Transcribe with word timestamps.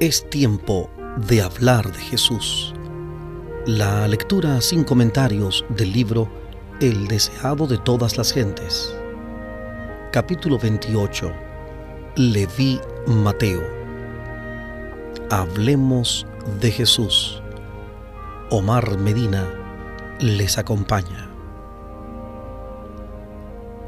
Es 0.00 0.30
tiempo 0.30 0.88
de 1.28 1.42
hablar 1.42 1.92
de 1.92 1.98
Jesús. 1.98 2.72
La 3.66 4.08
lectura 4.08 4.62
sin 4.62 4.82
comentarios 4.82 5.62
del 5.68 5.92
libro 5.92 6.26
El 6.80 7.06
deseado 7.06 7.66
de 7.66 7.76
todas 7.76 8.16
las 8.16 8.32
gentes. 8.32 8.96
Capítulo 10.10 10.58
28. 10.58 11.30
Leví 12.16 12.80
Mateo. 13.08 13.60
Hablemos 15.28 16.26
de 16.62 16.70
Jesús. 16.70 17.42
Omar 18.48 18.96
Medina 18.96 19.46
les 20.18 20.56
acompaña. 20.56 21.28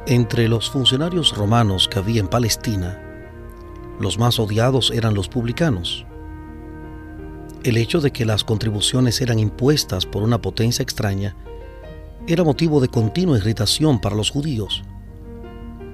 Entre 0.05 0.47
los 0.47 0.69
funcionarios 0.69 1.35
romanos 1.35 1.87
que 1.87 1.97
había 1.97 2.19
en 2.19 2.27
Palestina, 2.27 3.02
los 3.99 4.17
más 4.17 4.39
odiados 4.39 4.91
eran 4.91 5.13
los 5.13 5.29
publicanos. 5.29 6.05
El 7.63 7.77
hecho 7.77 8.01
de 8.01 8.11
que 8.11 8.25
las 8.25 8.43
contribuciones 8.43 9.21
eran 9.21 9.39
impuestas 9.39 10.05
por 10.05 10.23
una 10.23 10.41
potencia 10.41 10.83
extraña 10.83 11.35
era 12.27 12.43
motivo 12.43 12.79
de 12.79 12.87
continua 12.87 13.37
irritación 13.37 13.99
para 13.99 14.15
los 14.15 14.29
judíos, 14.29 14.83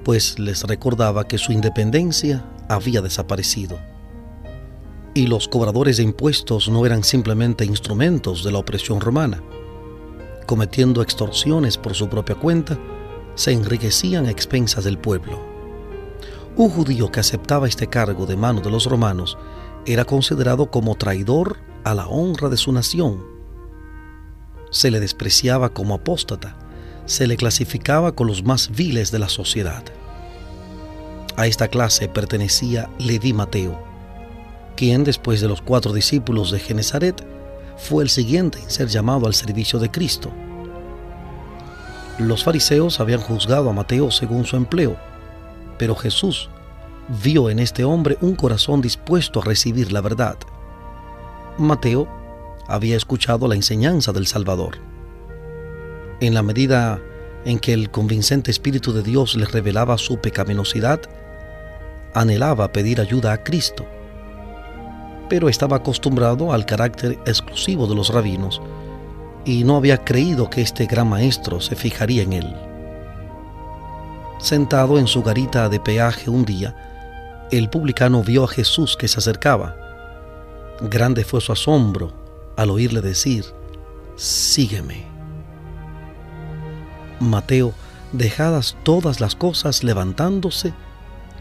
pues 0.04 0.40
les 0.40 0.64
recordaba 0.64 1.28
que 1.28 1.38
su 1.38 1.52
independencia 1.52 2.46
había 2.68 3.02
desaparecido. 3.02 3.80
Y 5.14 5.28
los 5.28 5.48
cobradores 5.48 5.98
de 5.98 6.04
impuestos 6.04 6.70
no 6.70 6.86
eran 6.86 7.04
simplemente 7.04 7.66
instrumentos 7.66 8.44
de 8.44 8.52
la 8.52 8.60
opresión 8.60 9.02
romana. 9.02 9.42
Cometiendo 10.46 11.02
extorsiones 11.02 11.78
por 11.78 11.96
su 11.96 12.10
propia 12.10 12.36
cuenta, 12.36 12.78
se 13.36 13.52
enriquecían 13.52 14.28
a 14.28 14.32
expensas 14.32 14.84
del 14.84 14.98
pueblo. 14.98 15.49
Un 16.56 16.70
judío 16.70 17.12
que 17.12 17.20
aceptaba 17.20 17.68
este 17.68 17.88
cargo 17.88 18.26
de 18.26 18.36
mano 18.36 18.62
de 18.62 18.70
los 18.70 18.86
romanos 18.86 19.38
era 19.86 20.06
considerado 20.06 20.70
como 20.70 20.96
traidor 20.96 21.58
a 21.84 21.94
la 21.94 22.08
honra 22.08 22.50
de 22.50 22.58
su 22.58 22.72
nación. 22.72 23.24
Se 24.72 24.92
le 24.92 25.00
despreciaba 25.00 25.70
como 25.70 25.96
apóstata, 25.96 26.58
se 27.06 27.28
le 27.28 27.38
clasificaba 27.38 28.14
con 28.14 28.28
los 28.28 28.44
más 28.44 28.70
viles 28.70 29.12
de 29.12 29.20
la 29.20 29.30
sociedad. 29.30 29.84
A 31.38 31.48
esta 31.48 31.70
clase 31.70 32.08
pertenecía 32.08 32.90
Leví 33.00 33.34
Mateo, 33.34 33.82
quien 34.76 35.04
después 35.04 35.42
de 35.42 35.48
los 35.48 35.62
cuatro 35.62 35.94
discípulos 35.94 36.52
de 36.52 36.60
Genezaret 36.60 37.26
fue 37.78 38.04
el 38.04 38.10
siguiente 38.10 38.60
en 38.60 38.70
ser 38.70 38.90
llamado 38.90 39.26
al 39.26 39.34
servicio 39.34 39.80
de 39.80 39.90
Cristo. 39.90 40.32
Los 42.18 42.44
fariseos 42.44 43.00
habían 43.00 43.22
juzgado 43.22 43.70
a 43.70 43.74
Mateo 43.74 44.12
según 44.12 44.46
su 44.46 44.58
empleo, 44.58 44.98
pero 45.80 45.96
Jesús 45.96 46.50
vio 47.24 47.50
en 47.50 47.58
este 47.58 47.84
hombre 47.84 48.20
un 48.22 48.36
corazón 48.36 48.82
dispuesto 48.82 49.42
a 49.42 49.46
recibir 49.46 49.92
la 49.92 50.02
verdad. 50.02 50.38
Mateo 51.58 52.08
había 52.68 52.96
escuchado 52.96 53.48
la 53.48 53.56
enseñanza 53.56 54.12
del 54.12 54.28
Salvador. 54.28 54.78
En 56.20 56.36
la 56.36 56.44
medida 56.44 57.00
en 57.46 57.58
que 57.58 57.74
el 57.74 57.90
convincente 57.90 58.52
Espíritu 58.52 58.94
de 58.94 59.02
Dios 59.02 59.36
le 59.36 59.46
revelaba 59.46 59.98
su 59.98 60.20
pecaminosidad, 60.20 61.02
anhelaba 62.14 62.72
pedir 62.72 63.02
ayuda 63.02 63.32
a 63.34 63.44
Cristo, 63.44 63.86
pero 65.30 65.48
estaba 65.48 65.78
acostumbrado 65.78 66.54
al 66.54 66.66
carácter 66.66 67.18
exclusivo 67.26 67.88
de 67.88 67.96
los 67.96 68.10
rabinos 68.14 68.62
y 69.46 69.64
no 69.64 69.78
había 69.78 70.04
creído 70.04 70.50
que 70.50 70.62
este 70.62 70.86
gran 70.86 71.08
maestro 71.08 71.62
se 71.62 71.76
fijaría 71.76 72.24
en 72.24 72.34
él. 72.34 72.69
Sentado 74.40 74.98
en 74.98 75.08
su 75.08 75.22
garita 75.22 75.70
de 75.70 75.80
peaje 75.80 76.30
un 76.30 76.46
día, 76.46 77.48
el 77.52 77.70
publicano 77.70 78.24
vio 78.24 78.46
a 78.46 78.48
Jesús 78.48 78.98
que 78.98 79.08
se 79.08 79.20
acercaba. 79.20 79.76
Grande 80.82 81.24
fue 81.24 81.42
su 81.42 81.52
asombro 81.52 82.14
al 82.58 82.70
oírle 82.70 83.02
decir, 83.02 83.46
Sígueme. 84.16 85.06
Mateo, 87.20 87.74
dejadas 88.12 88.78
todas 88.84 89.20
las 89.20 89.36
cosas, 89.36 89.84
levantándose, 89.84 90.74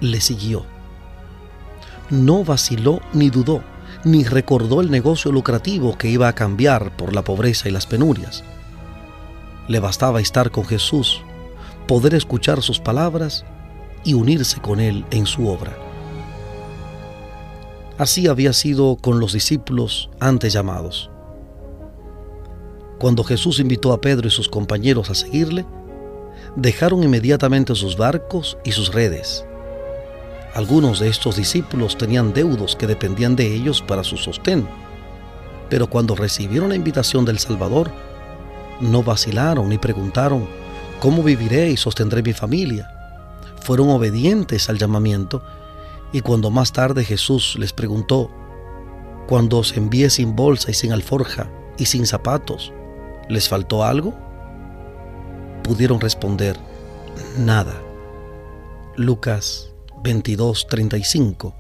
le 0.00 0.20
siguió. 0.20 0.66
No 2.10 2.44
vaciló 2.44 3.00
ni 3.12 3.31
dudó 3.31 3.62
ni 4.04 4.25
recordó 4.25 4.81
el 4.81 4.91
negocio 4.91 5.32
lucrativo 5.32 5.97
que 5.98 6.08
iba 6.08 6.28
a 6.28 6.34
cambiar 6.34 6.97
por 6.97 7.14
la 7.14 7.22
pobreza 7.22 7.69
y 7.69 7.72
las 7.72 7.87
penurias. 7.87 8.44
Le 9.66 9.81
bastaba 9.81 10.20
estar 10.20 10.50
con 10.50 10.64
Jesús, 10.64 11.22
poder 11.88 12.15
escuchar 12.15 12.62
sus 12.62 12.78
palabras 12.78 13.44
y 14.04 14.15
unirse 14.15 14.60
con 14.60 14.78
Él 14.78 15.04
en 15.10 15.26
su 15.26 15.49
obra. 15.49 15.76
Así 17.99 18.28
había 18.28 18.53
sido 18.53 18.97
con 18.97 19.19
los 19.19 19.32
discípulos 19.32 20.09
antes 20.21 20.53
llamados. 20.53 21.10
Cuando 23.00 23.25
Jesús 23.25 23.59
invitó 23.59 23.93
a 23.93 24.00
Pedro 24.00 24.28
y 24.28 24.31
sus 24.31 24.49
compañeros 24.49 25.10
a 25.10 25.16
seguirle, 25.16 25.66
dejaron 26.54 27.03
inmediatamente 27.03 27.75
sus 27.75 27.97
barcos 27.97 28.56
y 28.62 28.70
sus 28.70 28.94
redes 28.94 29.44
algunos 30.59 30.99
de 30.99 31.09
estos 31.09 31.37
discípulos 31.37 31.97
tenían 31.97 32.32
deudos 32.32 32.75
que 32.75 32.88
dependían 32.88 33.37
de 33.37 33.55
ellos 33.55 33.81
para 33.81 34.03
su 34.03 34.16
sostén, 34.16 34.66
pero 35.70 35.88
cuando 35.88 36.16
recibieron 36.16 36.70
la 36.70 36.75
invitación 36.75 37.25
del 37.25 37.38
Salvador, 37.38 37.93
no 38.81 39.05
vacilaron 39.05 39.69
ni 39.69 39.78
preguntaron, 39.78 40.49
¿cómo 41.00 41.22
viviré 41.22 41.70
y 41.70 41.76
sostendré 41.76 42.22
mi 42.22 42.32
familia? 42.32 42.91
Fueron 43.62 43.91
obedientes 43.91 44.69
al 44.69 44.78
llamamiento 44.78 45.42
y 46.12 46.20
cuando 46.20 46.50
más 46.50 46.72
tarde 46.72 47.04
Jesús 47.04 47.56
les 47.59 47.72
preguntó, 47.72 48.31
cuando 49.26 49.58
os 49.58 49.76
envié 49.76 50.08
sin 50.10 50.34
bolsa 50.34 50.70
y 50.70 50.75
sin 50.75 50.92
alforja 50.92 51.50
y 51.76 51.84
sin 51.84 52.06
zapatos, 52.06 52.72
¿les 53.28 53.48
faltó 53.48 53.84
algo? 53.84 54.14
Pudieron 55.62 56.00
responder, 56.00 56.56
nada. 57.37 57.75
Lucas 58.97 59.70
22:35, 60.03 61.53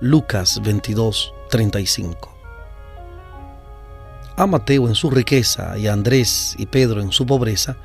Lucas 0.00 0.60
22:35. 0.62 2.28
A 4.36 4.46
Mateo 4.46 4.88
en 4.88 4.94
su 4.94 5.10
riqueza 5.10 5.76
y 5.78 5.86
a 5.86 5.92
Andrés 5.92 6.54
y 6.58 6.66
Pedro 6.66 7.00
en 7.00 7.12
su 7.12 7.26
pobreza 7.26 7.76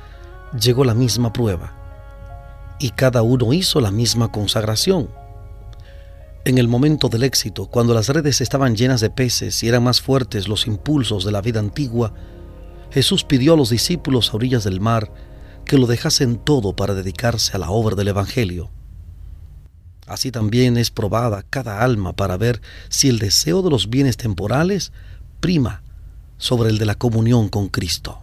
llegó 0.52 0.84
la 0.84 0.94
misma 0.94 1.32
prueba, 1.32 1.74
y 2.78 2.90
cada 2.90 3.22
uno 3.22 3.52
hizo 3.52 3.80
la 3.80 3.90
misma 3.90 4.30
consagración. 4.30 5.08
En 6.44 6.58
el 6.58 6.68
momento 6.68 7.08
del 7.08 7.24
éxito, 7.24 7.66
cuando 7.66 7.92
las 7.92 8.08
redes 8.08 8.40
estaban 8.40 8.76
llenas 8.76 9.00
de 9.00 9.10
peces 9.10 9.62
y 9.62 9.68
eran 9.68 9.82
más 9.82 10.00
fuertes 10.00 10.46
los 10.46 10.66
impulsos 10.66 11.24
de 11.24 11.32
la 11.32 11.40
vida 11.40 11.58
antigua, 11.58 12.12
Jesús 12.92 13.24
pidió 13.24 13.54
a 13.54 13.56
los 13.56 13.70
discípulos 13.70 14.30
a 14.30 14.36
orillas 14.36 14.62
del 14.62 14.80
mar 14.80 15.10
que 15.64 15.76
lo 15.76 15.86
dejasen 15.86 16.36
todo 16.36 16.76
para 16.76 16.94
dedicarse 16.94 17.56
a 17.56 17.58
la 17.58 17.70
obra 17.70 17.96
del 17.96 18.08
Evangelio. 18.08 18.70
Así 20.06 20.30
también 20.30 20.76
es 20.76 20.92
probada 20.92 21.42
cada 21.42 21.82
alma 21.82 22.12
para 22.14 22.36
ver 22.36 22.62
si 22.88 23.08
el 23.08 23.18
deseo 23.18 23.62
de 23.62 23.70
los 23.70 23.90
bienes 23.90 24.16
temporales 24.16 24.92
prima 25.40 25.82
sobre 26.38 26.70
el 26.70 26.78
de 26.78 26.86
la 26.86 26.94
comunión 26.94 27.48
con 27.48 27.68
Cristo. 27.68 28.20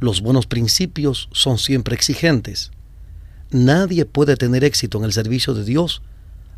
Los 0.00 0.20
buenos 0.20 0.46
principios 0.46 1.28
son 1.32 1.58
siempre 1.58 1.94
exigentes. 1.94 2.70
Nadie 3.50 4.04
puede 4.04 4.36
tener 4.36 4.62
éxito 4.62 4.98
en 4.98 5.04
el 5.04 5.12
servicio 5.12 5.54
de 5.54 5.64
Dios 5.64 6.02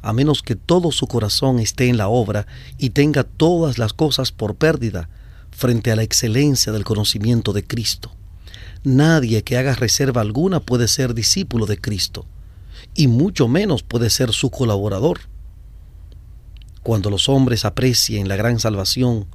a 0.03 0.13
menos 0.13 0.43
que 0.43 0.57
todo 0.57 0.93
su 0.93 1.07
corazón 1.07 1.59
esté 1.59 1.89
en 1.89 1.97
la 1.97 2.09
obra 2.09 2.47
y 2.79 2.91
tenga 2.91 3.25
todas 3.25 3.79
las 3.79 3.93
cosas 3.93 4.33
por 4.33 4.55
pérdida 4.57 5.09
frente 5.51 5.91
a 5.91 5.97
la 5.97 6.03
excelencia 6.03 6.73
del 6.73 6.85
conocimiento 6.85 7.53
de 7.53 7.65
Cristo. 7.65 8.13
Nadie 8.83 9.43
que 9.43 9.59
haga 9.59 9.75
reserva 9.75 10.23
alguna 10.23 10.61
puede 10.61 10.89
ser 10.89 11.13
discípulo 11.13 11.67
de 11.67 11.79
Cristo 11.79 12.27
y 12.95 13.09
mucho 13.09 13.47
menos 13.47 13.83
puede 13.83 14.11
ser 14.11 14.33
su 14.33 14.51
colaborador. 14.51 15.21
Cuando 16.83 17.11
los 17.11 17.29
hombres 17.29 17.65
aprecien 17.65 18.29
la 18.29 18.37
gran 18.37 18.59
salvación, 18.59 19.27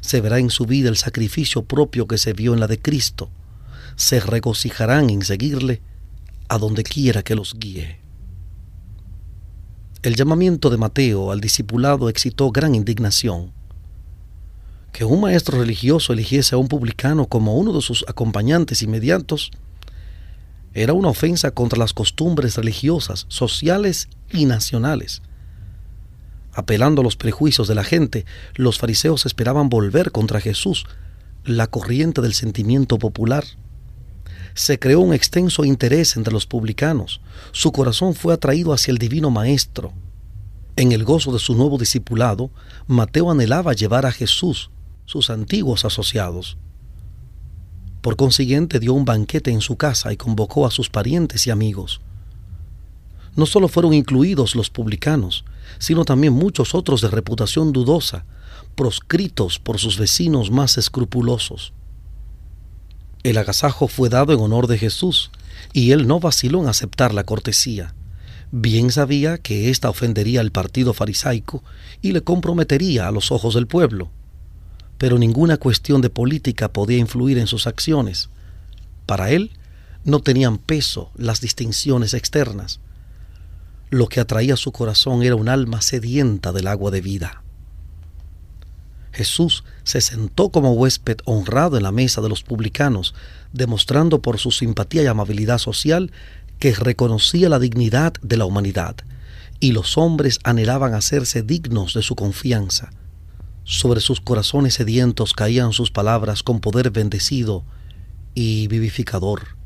se 0.00 0.20
verá 0.20 0.38
en 0.38 0.50
su 0.50 0.64
vida 0.64 0.88
el 0.88 0.96
sacrificio 0.96 1.64
propio 1.64 2.06
que 2.06 2.16
se 2.16 2.32
vio 2.32 2.54
en 2.54 2.60
la 2.60 2.66
de 2.68 2.80
Cristo. 2.80 3.30
Se 3.96 4.20
regocijarán 4.20 5.10
en 5.10 5.22
seguirle 5.22 5.82
a 6.48 6.58
donde 6.58 6.82
quiera 6.82 7.22
que 7.22 7.34
los 7.34 7.54
guíe. 7.58 7.98
El 10.02 10.14
llamamiento 10.14 10.70
de 10.70 10.76
Mateo 10.76 11.32
al 11.32 11.40
discipulado 11.40 12.08
excitó 12.08 12.52
gran 12.52 12.74
indignación. 12.74 13.52
Que 14.92 15.04
un 15.04 15.20
maestro 15.20 15.58
religioso 15.58 16.12
eligiese 16.12 16.54
a 16.54 16.58
un 16.58 16.68
publicano 16.68 17.26
como 17.26 17.56
uno 17.56 17.72
de 17.72 17.82
sus 17.82 18.04
acompañantes 18.06 18.82
inmediatos 18.82 19.50
era 20.74 20.92
una 20.92 21.08
ofensa 21.08 21.50
contra 21.50 21.78
las 21.78 21.94
costumbres 21.94 22.56
religiosas, 22.56 23.24
sociales 23.28 24.08
y 24.30 24.44
nacionales. 24.44 25.22
Apelando 26.52 27.00
a 27.00 27.04
los 27.04 27.16
prejuicios 27.16 27.66
de 27.66 27.74
la 27.74 27.82
gente, 27.82 28.26
los 28.54 28.78
fariseos 28.78 29.26
esperaban 29.26 29.70
volver 29.70 30.12
contra 30.12 30.40
Jesús 30.40 30.86
la 31.44 31.66
corriente 31.66 32.20
del 32.20 32.34
sentimiento 32.34 32.98
popular. 32.98 33.44
Se 34.56 34.78
creó 34.78 35.00
un 35.00 35.12
extenso 35.12 35.66
interés 35.66 36.16
entre 36.16 36.32
los 36.32 36.46
publicanos. 36.46 37.20
Su 37.52 37.72
corazón 37.72 38.14
fue 38.14 38.32
atraído 38.32 38.72
hacia 38.72 38.90
el 38.90 38.96
divino 38.96 39.30
Maestro. 39.30 39.92
En 40.76 40.92
el 40.92 41.04
gozo 41.04 41.30
de 41.30 41.38
su 41.38 41.54
nuevo 41.54 41.76
discipulado, 41.76 42.50
Mateo 42.86 43.30
anhelaba 43.30 43.74
llevar 43.74 44.06
a 44.06 44.12
Jesús, 44.12 44.70
sus 45.04 45.28
antiguos 45.28 45.84
asociados. 45.84 46.56
Por 48.00 48.16
consiguiente, 48.16 48.80
dio 48.80 48.94
un 48.94 49.04
banquete 49.04 49.50
en 49.50 49.60
su 49.60 49.76
casa 49.76 50.10
y 50.10 50.16
convocó 50.16 50.66
a 50.66 50.70
sus 50.70 50.88
parientes 50.88 51.46
y 51.46 51.50
amigos. 51.50 52.00
No 53.34 53.44
solo 53.44 53.68
fueron 53.68 53.92
incluidos 53.92 54.56
los 54.56 54.70
publicanos, 54.70 55.44
sino 55.78 56.06
también 56.06 56.32
muchos 56.32 56.74
otros 56.74 57.02
de 57.02 57.08
reputación 57.08 57.74
dudosa, 57.74 58.24
proscritos 58.74 59.58
por 59.58 59.78
sus 59.78 59.98
vecinos 59.98 60.50
más 60.50 60.78
escrupulosos. 60.78 61.74
El 63.26 63.38
agasajo 63.38 63.88
fue 63.88 64.08
dado 64.08 64.32
en 64.32 64.38
honor 64.38 64.68
de 64.68 64.78
Jesús, 64.78 65.32
y 65.72 65.90
él 65.90 66.06
no 66.06 66.20
vaciló 66.20 66.62
en 66.62 66.68
aceptar 66.68 67.12
la 67.12 67.24
cortesía. 67.24 67.92
Bien 68.52 68.92
sabía 68.92 69.36
que 69.38 69.68
ésta 69.68 69.90
ofendería 69.90 70.40
al 70.40 70.52
partido 70.52 70.94
farisaico 70.94 71.64
y 72.00 72.12
le 72.12 72.20
comprometería 72.20 73.08
a 73.08 73.10
los 73.10 73.32
ojos 73.32 73.56
del 73.56 73.66
pueblo. 73.66 74.10
Pero 74.96 75.18
ninguna 75.18 75.56
cuestión 75.56 76.02
de 76.02 76.08
política 76.08 76.72
podía 76.72 76.98
influir 76.98 77.38
en 77.38 77.48
sus 77.48 77.66
acciones. 77.66 78.28
Para 79.06 79.32
él 79.32 79.50
no 80.04 80.20
tenían 80.20 80.56
peso 80.56 81.10
las 81.16 81.40
distinciones 81.40 82.14
externas. 82.14 82.78
Lo 83.90 84.06
que 84.06 84.20
atraía 84.20 84.54
su 84.54 84.70
corazón 84.70 85.24
era 85.24 85.34
un 85.34 85.48
alma 85.48 85.82
sedienta 85.82 86.52
del 86.52 86.68
agua 86.68 86.92
de 86.92 87.00
vida. 87.00 87.42
Jesús 89.16 89.64
se 89.82 90.02
sentó 90.02 90.50
como 90.50 90.74
huésped 90.74 91.16
honrado 91.24 91.78
en 91.78 91.84
la 91.84 91.90
mesa 91.90 92.20
de 92.20 92.28
los 92.28 92.42
publicanos, 92.42 93.14
demostrando 93.50 94.20
por 94.20 94.38
su 94.38 94.50
simpatía 94.50 95.02
y 95.02 95.06
amabilidad 95.06 95.56
social 95.56 96.12
que 96.58 96.74
reconocía 96.74 97.48
la 97.48 97.58
dignidad 97.58 98.12
de 98.20 98.36
la 98.36 98.44
humanidad, 98.44 98.96
y 99.58 99.72
los 99.72 99.96
hombres 99.96 100.38
anhelaban 100.44 100.92
hacerse 100.92 101.42
dignos 101.42 101.94
de 101.94 102.02
su 102.02 102.14
confianza. 102.14 102.90
Sobre 103.64 104.02
sus 104.02 104.20
corazones 104.20 104.74
sedientos 104.74 105.32
caían 105.32 105.72
sus 105.72 105.90
palabras 105.90 106.42
con 106.42 106.60
poder 106.60 106.90
bendecido 106.90 107.64
y 108.34 108.68
vivificador, 108.68 109.56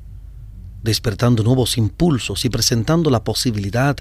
despertando 0.85 1.43
nuevos 1.43 1.77
impulsos 1.77 2.45
y 2.45 2.51
presentando 2.51 3.11
la 3.11 3.25
posibilidad 3.25 3.97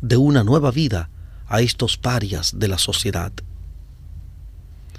de 0.00 0.16
una 0.16 0.44
nueva 0.44 0.70
vida 0.70 1.10
a 1.46 1.60
estos 1.60 1.98
parias 1.98 2.58
de 2.58 2.68
la 2.68 2.78
sociedad. 2.78 3.34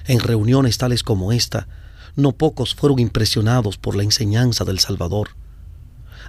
En 0.08 0.20
reuniones 0.20 0.78
tales 0.78 1.04
como 1.04 1.32
esta, 1.32 1.68
no 2.16 2.32
pocos 2.32 2.76
fueron 2.76 3.00
impresionados 3.00 3.78
por 3.78 3.96
la 3.96 4.04
enseñanza 4.04 4.64
del 4.64 4.80
Salvador, 4.80 5.30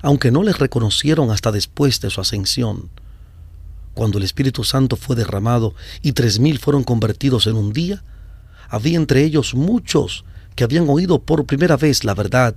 aunque 0.02 0.30
no 0.30 0.42
les 0.42 0.58
reconocieron 0.58 1.30
hasta 1.30 1.52
después 1.52 2.00
de 2.00 2.10
su 2.10 2.20
ascensión. 2.20 2.90
Cuando 3.94 4.18
el 4.18 4.24
Espíritu 4.24 4.64
Santo 4.64 4.96
fue 4.96 5.16
derramado 5.16 5.74
y 6.02 6.12
tres 6.12 6.38
mil 6.38 6.58
fueron 6.58 6.84
convertidos 6.84 7.46
en 7.46 7.56
un 7.56 7.72
día, 7.72 8.02
había 8.68 8.96
entre 8.96 9.22
ellos 9.22 9.54
muchos 9.54 10.24
que 10.54 10.64
habían 10.64 10.88
oído 10.88 11.20
por 11.20 11.46
primera 11.46 11.76
vez 11.76 12.04
la 12.04 12.14
verdad 12.14 12.56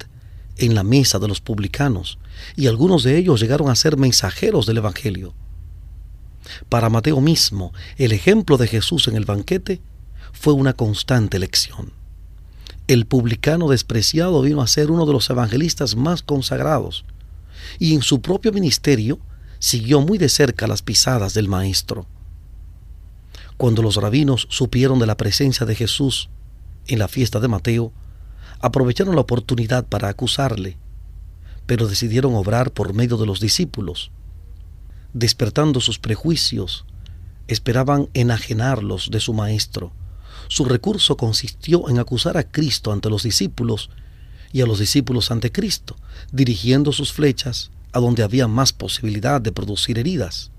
en 0.58 0.76
la 0.76 0.84
mesa 0.84 1.20
de 1.20 1.28
los 1.28 1.40
publicanos, 1.40 2.18
y 2.56 2.68
algunos 2.68 3.04
de 3.04 3.18
ellos 3.18 3.40
llegaron 3.40 3.70
a 3.70 3.76
ser 3.76 3.98
mensajeros 3.98 4.66
del 4.66 4.78
Evangelio. 4.78 5.34
Para 6.68 6.90
Mateo 6.90 7.22
mismo, 7.22 7.74
el 7.98 8.12
ejemplo 8.12 8.58
de 8.58 8.68
Jesús 8.68 9.08
en 9.08 9.16
el 9.16 9.26
banquete 9.26 9.82
fue 10.32 10.54
una 10.54 10.74
constante 10.74 11.40
lección. 11.40 11.92
El 12.88 13.06
publicano 13.06 13.68
despreciado 13.70 14.42
vino 14.42 14.62
a 14.62 14.68
ser 14.68 14.90
uno 14.90 15.06
de 15.06 15.14
los 15.14 15.30
evangelistas 15.30 15.96
más 15.96 16.24
consagrados 16.24 17.06
y 17.78 17.94
en 17.94 18.02
su 18.02 18.22
propio 18.22 18.52
ministerio 18.52 19.20
siguió 19.60 20.02
muy 20.02 20.18
de 20.18 20.30
cerca 20.30 20.66
las 20.66 20.82
pisadas 20.82 21.34
del 21.34 21.48
Maestro. 21.48 22.08
Cuando 23.58 23.82
los 23.82 23.98
rabinos 23.98 24.48
supieron 24.50 25.00
de 25.00 25.06
la 25.06 25.18
presencia 25.18 25.66
de 25.66 25.76
Jesús 25.76 26.30
en 26.88 26.98
la 26.98 27.08
fiesta 27.08 27.40
de 27.40 27.48
Mateo, 27.48 27.92
aprovecharon 28.60 29.16
la 29.16 29.22
oportunidad 29.22 29.86
para 29.86 30.08
acusarle, 30.08 30.78
pero 31.66 31.88
decidieron 31.88 32.34
obrar 32.36 32.72
por 32.72 32.94
medio 32.94 33.18
de 33.18 33.26
los 33.26 33.40
discípulos. 33.40 34.12
Despertando 35.14 35.82
sus 35.82 36.00
prejuicios, 36.00 36.86
esperaban 37.48 38.10
enajenarlos 38.14 39.12
de 39.12 39.20
su 39.20 39.34
Maestro 39.34 39.92
su 40.50 40.66
recurso 40.66 41.16
consistió 41.16 41.90
en 41.90 42.00
acusar 42.00 42.36
a 42.36 42.44
Cristo 42.44 42.92
ante 42.92 43.10
los 43.10 43.24
discípulos 43.24 43.92
y 44.52 44.62
a 44.62 44.66
los 44.66 44.80
discípulos 44.80 45.30
ante 45.30 45.52
Cristo, 45.52 45.96
dirigiendo 46.32 46.92
sus 46.92 47.14
flechas 47.14 47.70
a 47.94 48.00
donde 48.00 48.24
había 48.24 48.48
más 48.48 48.74
posibilidad 48.74 49.40
de 49.40 49.52
producir 49.52 50.00
heridas. 50.00 50.52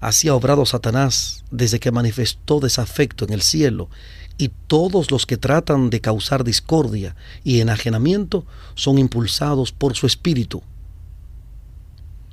Así 0.00 0.28
ha 0.28 0.34
obrado 0.34 0.64
Satanás 0.64 1.44
desde 1.50 1.78
que 1.78 1.92
manifestó 1.92 2.60
desafecto 2.60 3.26
en 3.26 3.34
el 3.34 3.42
cielo, 3.42 3.90
y 4.38 4.50
todos 4.66 5.10
los 5.10 5.26
que 5.26 5.36
tratan 5.36 5.90
de 5.90 6.00
causar 6.00 6.42
discordia 6.42 7.14
y 7.44 7.60
enajenamiento 7.60 8.46
son 8.74 8.98
impulsados 8.98 9.70
por 9.70 9.94
su 9.94 10.06
espíritu. 10.06 10.62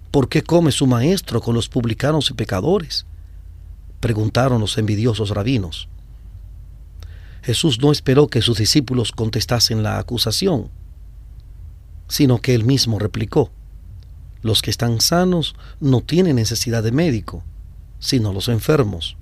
¿Por 0.09 0.30
qué 0.30 0.42
come 0.42 0.71
su 0.71 0.88
maestro 0.88 1.42
con 1.42 1.54
los 1.54 1.68
publicanos 1.68 2.30
y 2.30 2.33
pecadores? 2.33 3.06
preguntaron 4.00 4.62
los 4.62 4.77
envidiosos 4.77 5.31
rabinos. 5.31 5.89
Jesús 7.48 7.80
no 7.80 7.94
esperó 7.94 8.28
que 8.28 8.42
sus 8.42 8.58
discípulos 8.58 9.14
contestasen 9.14 9.82
la 9.82 10.00
acusación, 10.00 10.70
sino 12.10 12.42
que 12.42 12.54
él 12.54 12.66
mismo 12.66 13.00
replicó, 13.00 13.52
los 14.42 14.62
que 14.62 14.70
están 14.70 15.00
sanos 15.00 15.56
no 15.80 16.02
tienen 16.02 16.36
necesidad 16.36 16.84
de 16.84 16.92
médico, 16.92 17.46
sino 18.00 18.34
los 18.34 18.50
enfermos. 18.50 19.16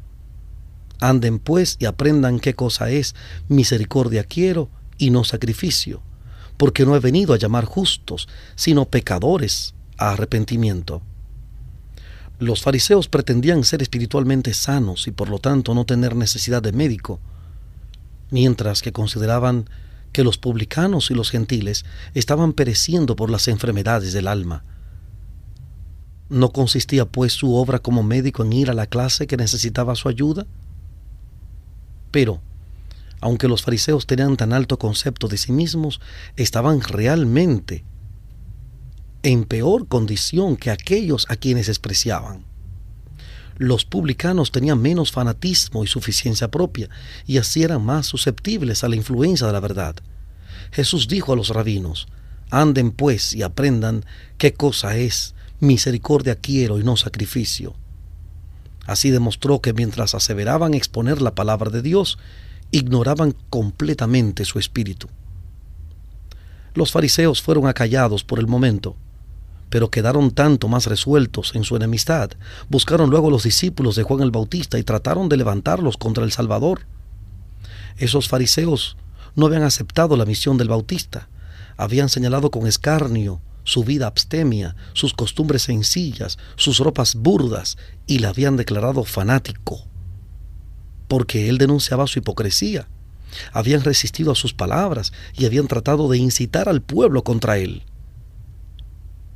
Anden 0.99 1.37
pues 1.37 1.77
y 1.79 1.85
aprendan 1.85 2.39
qué 2.39 2.55
cosa 2.55 2.89
es 2.89 3.13
misericordia 3.47 4.23
quiero 4.23 4.69
y 4.97 5.11
no 5.11 5.23
sacrificio, 5.23 6.01
porque 6.57 6.83
no 6.83 6.95
he 6.95 6.99
venido 6.99 7.35
a 7.35 7.37
llamar 7.37 7.65
justos, 7.65 8.27
sino 8.55 8.85
pecadores 8.85 9.75
a 9.99 10.13
arrepentimiento. 10.13 11.03
Los 12.39 12.63
fariseos 12.63 13.07
pretendían 13.07 13.63
ser 13.63 13.83
espiritualmente 13.83 14.55
sanos 14.55 15.05
y 15.05 15.11
por 15.11 15.29
lo 15.29 15.37
tanto 15.37 15.75
no 15.75 15.85
tener 15.85 16.15
necesidad 16.15 16.63
de 16.63 16.71
médico, 16.71 17.19
mientras 18.35 18.81
que 18.81 18.91
consideraban 18.91 19.69
que 20.11 20.25
los 20.25 20.37
publicanos 20.37 21.09
y 21.09 21.13
los 21.13 21.31
gentiles 21.31 21.85
estaban 22.13 22.51
pereciendo 22.51 23.15
por 23.15 23.29
las 23.29 23.47
enfermedades 23.47 24.11
del 24.11 24.27
alma. 24.27 24.65
¿No 26.27 26.51
consistía 26.51 27.05
pues 27.05 27.31
su 27.31 27.55
obra 27.55 27.79
como 27.79 28.03
médico 28.03 28.43
en 28.43 28.51
ir 28.51 28.69
a 28.69 28.73
la 28.73 28.87
clase 28.87 29.25
que 29.25 29.37
necesitaba 29.37 29.95
su 29.95 30.09
ayuda? 30.09 30.45
Pero, 32.11 32.41
aunque 33.21 33.47
los 33.47 33.61
fariseos 33.61 34.05
tenían 34.05 34.35
tan 34.35 34.51
alto 34.51 34.77
concepto 34.77 35.29
de 35.29 35.37
sí 35.37 35.53
mismos, 35.53 36.01
estaban 36.35 36.81
realmente 36.81 37.85
en 39.23 39.45
peor 39.45 39.87
condición 39.87 40.57
que 40.57 40.71
aquellos 40.71 41.25
a 41.29 41.37
quienes 41.37 41.67
despreciaban 41.67 42.43
los 43.57 43.85
publicanos 43.85 44.51
tenían 44.51 44.81
menos 44.81 45.11
fanatismo 45.11 45.83
y 45.83 45.87
suficiencia 45.87 46.49
propia, 46.49 46.89
y 47.25 47.37
así 47.37 47.63
eran 47.63 47.83
más 47.83 48.05
susceptibles 48.05 48.83
a 48.83 48.89
la 48.89 48.95
influencia 48.95 49.47
de 49.47 49.53
la 49.53 49.59
verdad. 49.59 49.95
Jesús 50.71 51.07
dijo 51.07 51.33
a 51.33 51.35
los 51.35 51.49
rabinos, 51.49 52.07
anden 52.49 52.91
pues 52.91 53.33
y 53.33 53.43
aprendan 53.43 54.05
qué 54.37 54.53
cosa 54.53 54.97
es 54.97 55.35
misericordia 55.59 56.35
quiero 56.35 56.79
y 56.79 56.83
no 56.83 56.97
sacrificio. 56.97 57.75
Así 58.85 59.09
demostró 59.09 59.61
que 59.61 59.73
mientras 59.73 60.13
aseveraban 60.13 60.73
exponer 60.73 61.21
la 61.21 61.33
palabra 61.33 61.71
de 61.71 61.81
Dios, 61.81 62.19
ignoraban 62.71 63.35
completamente 63.49 64.45
su 64.45 64.59
espíritu. 64.59 65.07
Los 66.73 66.91
fariseos 66.91 67.41
fueron 67.41 67.67
acallados 67.67 68.23
por 68.23 68.39
el 68.39 68.47
momento, 68.47 68.95
pero 69.69 69.89
quedaron 69.89 70.31
tanto 70.31 70.67
más 70.67 70.85
resueltos 70.85 71.53
en 71.55 71.63
su 71.63 71.75
enemistad. 71.75 72.31
Buscaron 72.69 73.09
luego 73.09 73.27
a 73.27 73.31
los 73.31 73.43
discípulos 73.43 73.95
de 73.95 74.03
Juan 74.03 74.21
el 74.21 74.31
Bautista 74.31 74.77
y 74.77 74.83
trataron 74.83 75.29
de 75.29 75.37
levantarlos 75.37 75.97
contra 75.97 76.23
el 76.23 76.31
Salvador. 76.31 76.81
Esos 77.97 78.27
fariseos 78.27 78.97
no 79.35 79.45
habían 79.47 79.63
aceptado 79.63 80.15
la 80.17 80.25
misión 80.25 80.57
del 80.57 80.69
Bautista, 80.69 81.29
habían 81.77 82.09
señalado 82.09 82.51
con 82.51 82.67
escarnio 82.67 83.41
su 83.63 83.83
vida 83.83 84.07
abstemia, 84.07 84.75
sus 84.93 85.13
costumbres 85.13 85.63
sencillas, 85.63 86.37
sus 86.55 86.77
ropas 86.77 87.15
burdas, 87.15 87.77
y 88.07 88.19
le 88.19 88.27
habían 88.27 88.57
declarado 88.57 89.03
fanático, 89.03 89.87
porque 91.07 91.49
él 91.49 91.57
denunciaba 91.57 92.07
su 92.07 92.19
hipocresía. 92.19 92.87
Habían 93.51 93.83
resistido 93.83 94.31
a 94.31 94.35
sus 94.35 94.53
palabras 94.53 95.11
y 95.33 95.45
habían 95.45 95.67
tratado 95.67 96.07
de 96.07 96.17
incitar 96.17 96.69
al 96.69 96.81
pueblo 96.81 97.23
contra 97.23 97.57
él. 97.57 97.83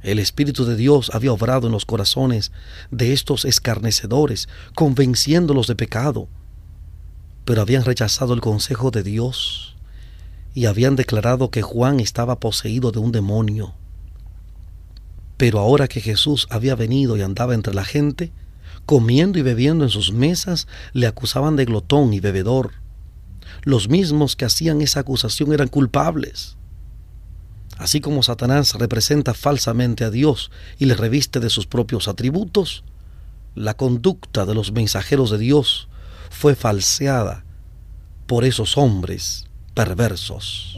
El 0.02 0.20
Espíritu 0.20 0.64
de 0.66 0.76
Dios 0.76 1.12
había 1.14 1.34
obrado 1.34 1.68
en 1.68 1.74
los 1.74 1.86
corazones 1.86 2.52
de 2.90 3.12
estos 3.12 3.44
escarnecedores, 3.44 4.48
convenciéndolos 4.74 5.68
de 5.68 5.76
pecado, 5.76 6.30
pero 7.44 7.62
habían 7.62 7.84
rechazado 7.84 8.34
el 8.34 8.42
consejo 8.42 8.92
de 8.92 9.04
Dios 9.04 9.76
y 10.54 10.66
habían 10.68 10.96
declarado 10.96 11.52
que 11.52 11.62
Juan 11.62 12.00
estaba 12.00 12.40
poseído 12.40 12.92
de 12.92 13.00
un 13.00 13.12
demonio. 13.12 13.74
Pero 15.36 15.60
ahora 15.60 15.88
que 15.88 16.02
Jesús 16.02 16.48
había 16.50 16.76
venido 16.76 17.18
y 17.18 17.22
andaba 17.22 17.54
entre 17.54 17.74
la 17.74 17.86
gente, 17.86 18.32
comiendo 18.86 19.40
y 19.40 19.42
bebiendo 19.42 19.84
en 19.84 19.90
sus 19.90 20.14
mesas, 20.14 20.68
le 20.94 21.08
acusaban 21.08 21.56
de 21.56 21.66
glotón 21.66 22.14
y 22.14 22.20
bebedor. 22.20 22.72
Los 23.64 23.90
mismos 23.90 24.36
que 24.36 24.46
hacían 24.46 24.82
esa 24.82 25.02
acusación 25.02 25.52
eran 25.52 25.68
culpables. 25.68 26.58
Así 27.80 28.02
como 28.02 28.24
Satanás 28.24 28.74
representa 28.74 29.34
falsamente 29.34 30.04
a 30.04 30.10
Dios 30.10 30.52
y 30.78 30.86
le 30.86 30.96
reviste 30.96 31.40
de 31.40 31.50
sus 31.50 31.66
propios 31.66 32.10
atributos, 32.10 32.84
la 33.56 33.74
conducta 33.76 34.46
de 34.46 34.54
los 34.54 34.74
mensajeros 34.74 35.32
de 35.32 35.38
Dios 35.38 35.88
fue 36.30 36.56
falseada 36.56 37.46
por 38.28 38.44
esos 38.44 38.78
hombres 38.78 39.46
perversos. 39.74 40.78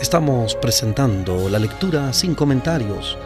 Estamos 0.00 0.54
presentando 0.54 1.48
la 1.48 1.58
lectura 1.58 2.12
sin 2.12 2.36
comentarios 2.36 3.18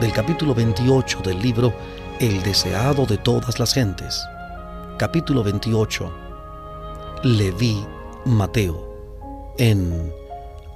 del 0.00 0.12
capítulo 0.12 0.54
28 0.54 1.22
del 1.24 1.40
libro 1.40 1.74
El 2.18 2.42
deseado 2.42 3.04
de 3.04 3.18
todas 3.18 3.58
las 3.58 3.74
gentes. 3.74 4.24
Capítulo 4.98 5.44
28. 5.44 6.10
Leví 7.24 7.84
Mateo 8.24 9.54
en 9.58 10.10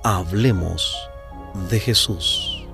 Hablemos 0.05 0.95
de 1.71 1.81
Jesús. 1.81 2.67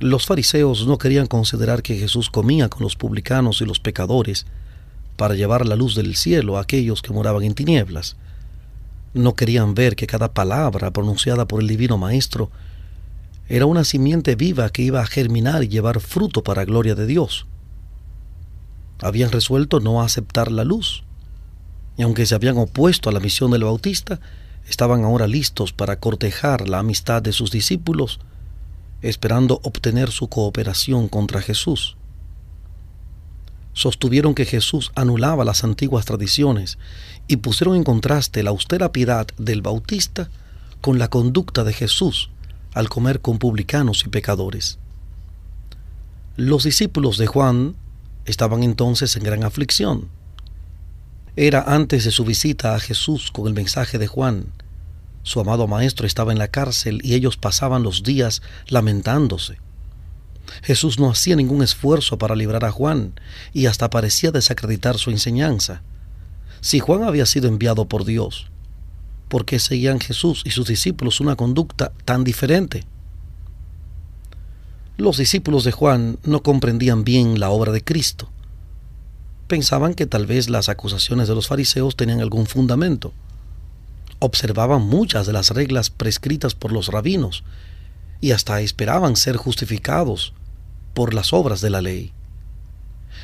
Los 0.00 0.26
fariseos 0.26 0.84
no 0.88 0.98
querían 0.98 1.28
considerar 1.28 1.84
que 1.84 1.94
Jesús 1.94 2.28
comía 2.28 2.68
con 2.68 2.82
los 2.82 2.96
publicanos 2.96 3.60
y 3.60 3.64
los 3.64 3.78
pecadores 3.78 4.46
para 5.16 5.36
llevar 5.36 5.64
la 5.64 5.76
luz 5.76 5.94
del 5.94 6.16
cielo 6.16 6.58
a 6.58 6.62
aquellos 6.62 7.02
que 7.02 7.12
moraban 7.12 7.44
en 7.44 7.54
tinieblas 7.54 8.16
no 9.14 9.34
querían 9.34 9.74
ver 9.74 9.96
que 9.96 10.06
cada 10.06 10.32
palabra 10.32 10.90
pronunciada 10.90 11.46
por 11.46 11.60
el 11.60 11.68
Divino 11.68 11.98
Maestro 11.98 12.50
era 13.52 13.66
una 13.66 13.84
simiente 13.84 14.34
viva 14.34 14.70
que 14.70 14.80
iba 14.80 15.02
a 15.02 15.06
germinar 15.06 15.62
y 15.62 15.68
llevar 15.68 16.00
fruto 16.00 16.42
para 16.42 16.64
gloria 16.64 16.94
de 16.94 17.04
Dios. 17.04 17.46
Habían 19.02 19.30
resuelto 19.30 19.78
no 19.78 20.00
aceptar 20.00 20.50
la 20.50 20.64
luz, 20.64 21.04
y 21.98 22.02
aunque 22.02 22.24
se 22.24 22.34
habían 22.34 22.56
opuesto 22.56 23.10
a 23.10 23.12
la 23.12 23.20
misión 23.20 23.50
del 23.50 23.64
Bautista, 23.64 24.20
estaban 24.66 25.04
ahora 25.04 25.26
listos 25.26 25.74
para 25.74 26.00
cortejar 26.00 26.66
la 26.66 26.78
amistad 26.78 27.20
de 27.20 27.32
sus 27.32 27.50
discípulos, 27.50 28.20
esperando 29.02 29.60
obtener 29.64 30.10
su 30.10 30.28
cooperación 30.28 31.08
contra 31.08 31.42
Jesús 31.42 31.98
sostuvieron 33.74 34.34
que 34.34 34.44
Jesús 34.44 34.92
anulaba 34.94 35.46
las 35.46 35.64
antiguas 35.64 36.04
tradiciones 36.04 36.76
y 37.26 37.38
pusieron 37.38 37.74
en 37.74 37.84
contraste 37.84 38.42
la 38.42 38.50
austera 38.50 38.92
piedad 38.92 39.26
del 39.38 39.62
Bautista 39.62 40.28
con 40.82 40.98
la 40.98 41.08
conducta 41.08 41.64
de 41.64 41.72
Jesús 41.72 42.31
al 42.74 42.88
comer 42.88 43.20
con 43.20 43.38
publicanos 43.38 44.04
y 44.06 44.08
pecadores. 44.08 44.78
Los 46.36 46.64
discípulos 46.64 47.18
de 47.18 47.26
Juan 47.26 47.76
estaban 48.24 48.62
entonces 48.62 49.16
en 49.16 49.24
gran 49.24 49.44
aflicción. 49.44 50.08
Era 51.36 51.62
antes 51.62 52.04
de 52.04 52.10
su 52.10 52.24
visita 52.24 52.74
a 52.74 52.80
Jesús 52.80 53.30
con 53.30 53.46
el 53.46 53.54
mensaje 53.54 53.98
de 53.98 54.06
Juan. 54.06 54.46
Su 55.22 55.40
amado 55.40 55.66
Maestro 55.66 56.06
estaba 56.06 56.32
en 56.32 56.38
la 56.38 56.48
cárcel 56.48 57.00
y 57.02 57.14
ellos 57.14 57.36
pasaban 57.36 57.82
los 57.82 58.02
días 58.02 58.42
lamentándose. 58.66 59.58
Jesús 60.62 60.98
no 60.98 61.10
hacía 61.10 61.36
ningún 61.36 61.62
esfuerzo 61.62 62.18
para 62.18 62.36
librar 62.36 62.64
a 62.64 62.70
Juan 62.70 63.14
y 63.52 63.66
hasta 63.66 63.90
parecía 63.90 64.30
desacreditar 64.30 64.98
su 64.98 65.10
enseñanza. 65.10 65.82
Si 66.60 66.80
Juan 66.80 67.04
había 67.04 67.26
sido 67.26 67.48
enviado 67.48 67.86
por 67.86 68.04
Dios, 68.04 68.51
¿por 69.32 69.46
qué 69.46 69.58
seguían 69.58 69.98
Jesús 69.98 70.42
y 70.44 70.50
sus 70.50 70.66
discípulos 70.66 71.18
una 71.18 71.36
conducta 71.36 71.90
tan 72.04 72.22
diferente? 72.22 72.84
Los 74.98 75.16
discípulos 75.16 75.64
de 75.64 75.72
Juan 75.72 76.18
no 76.22 76.42
comprendían 76.42 77.02
bien 77.02 77.40
la 77.40 77.48
obra 77.48 77.72
de 77.72 77.82
Cristo. 77.82 78.28
Pensaban 79.46 79.94
que 79.94 80.04
tal 80.04 80.26
vez 80.26 80.50
las 80.50 80.68
acusaciones 80.68 81.28
de 81.28 81.34
los 81.34 81.46
fariseos 81.46 81.96
tenían 81.96 82.20
algún 82.20 82.44
fundamento. 82.44 83.14
Observaban 84.18 84.82
muchas 84.82 85.26
de 85.26 85.32
las 85.32 85.48
reglas 85.48 85.88
prescritas 85.88 86.54
por 86.54 86.70
los 86.70 86.88
rabinos 86.88 87.42
y 88.20 88.32
hasta 88.32 88.60
esperaban 88.60 89.16
ser 89.16 89.38
justificados 89.38 90.34
por 90.92 91.14
las 91.14 91.32
obras 91.32 91.62
de 91.62 91.70
la 91.70 91.80
ley. 91.80 92.12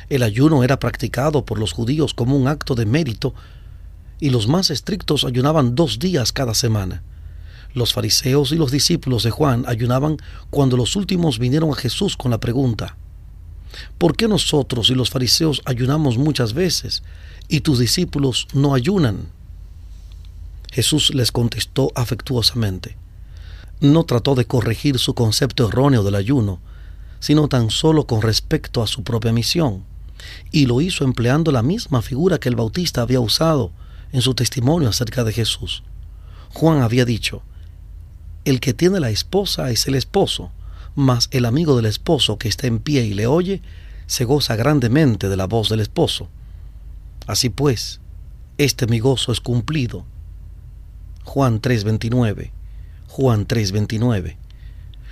El 0.09 0.23
ayuno 0.23 0.63
era 0.63 0.79
practicado 0.79 1.45
por 1.45 1.59
los 1.59 1.71
judíos 1.71 2.15
como 2.15 2.35
un 2.35 2.47
acto 2.47 2.73
de 2.73 2.87
mérito 2.87 3.35
y 4.19 4.29
los 4.29 4.47
más 4.47 4.69
estrictos 4.69 5.23
ayunaban 5.23 5.75
dos 5.75 5.99
días 5.99 6.31
cada 6.31 6.53
semana. 6.53 7.03
Los 7.73 7.93
fariseos 7.93 8.51
y 8.51 8.55
los 8.55 8.71
discípulos 8.71 9.23
de 9.23 9.31
Juan 9.31 9.63
ayunaban 9.67 10.17
cuando 10.49 10.75
los 10.75 10.95
últimos 10.95 11.39
vinieron 11.39 11.71
a 11.71 11.75
Jesús 11.75 12.17
con 12.17 12.31
la 12.31 12.39
pregunta, 12.39 12.97
¿por 13.97 14.15
qué 14.15 14.27
nosotros 14.27 14.89
y 14.89 14.95
los 14.95 15.09
fariseos 15.09 15.61
ayunamos 15.65 16.17
muchas 16.17 16.53
veces 16.53 17.03
y 17.47 17.61
tus 17.61 17.79
discípulos 17.79 18.47
no 18.53 18.73
ayunan? 18.73 19.29
Jesús 20.71 21.13
les 21.13 21.31
contestó 21.31 21.91
afectuosamente, 21.95 22.97
no 23.79 24.03
trató 24.03 24.35
de 24.35 24.45
corregir 24.45 24.99
su 24.99 25.13
concepto 25.13 25.67
erróneo 25.67 26.03
del 26.03 26.15
ayuno, 26.15 26.59
sino 27.19 27.47
tan 27.47 27.69
solo 27.69 28.05
con 28.05 28.21
respecto 28.21 28.81
a 28.81 28.87
su 28.87 29.03
propia 29.03 29.31
misión, 29.31 29.83
y 30.51 30.65
lo 30.65 30.81
hizo 30.81 31.03
empleando 31.03 31.51
la 31.51 31.63
misma 31.63 32.01
figura 32.01 32.39
que 32.39 32.49
el 32.49 32.55
Bautista 32.55 33.01
había 33.01 33.19
usado 33.19 33.71
en 34.11 34.21
su 34.21 34.33
testimonio 34.33 34.89
acerca 34.89 35.23
de 35.23 35.33
Jesús. 35.33 35.83
Juan 36.53 36.81
había 36.81 37.05
dicho, 37.05 37.43
el 38.45 38.59
que 38.59 38.73
tiene 38.73 38.99
la 38.99 39.09
esposa 39.09 39.69
es 39.69 39.87
el 39.87 39.95
esposo, 39.95 40.51
mas 40.95 41.29
el 41.31 41.45
amigo 41.45 41.75
del 41.75 41.85
esposo 41.85 42.37
que 42.37 42.47
está 42.47 42.67
en 42.67 42.79
pie 42.79 43.03
y 43.03 43.13
le 43.13 43.27
oye, 43.27 43.61
se 44.07 44.25
goza 44.25 44.55
grandemente 44.55 45.29
de 45.29 45.37
la 45.37 45.45
voz 45.45 45.69
del 45.69 45.81
esposo. 45.81 46.29
Así 47.27 47.49
pues, 47.49 48.01
este 48.57 48.87
mi 48.87 48.99
gozo 48.99 49.31
es 49.31 49.39
cumplido. 49.39 50.05
Juan 51.23 51.61
3:29 51.61 52.51
Juan 53.09 53.47
3:29. 53.47 54.37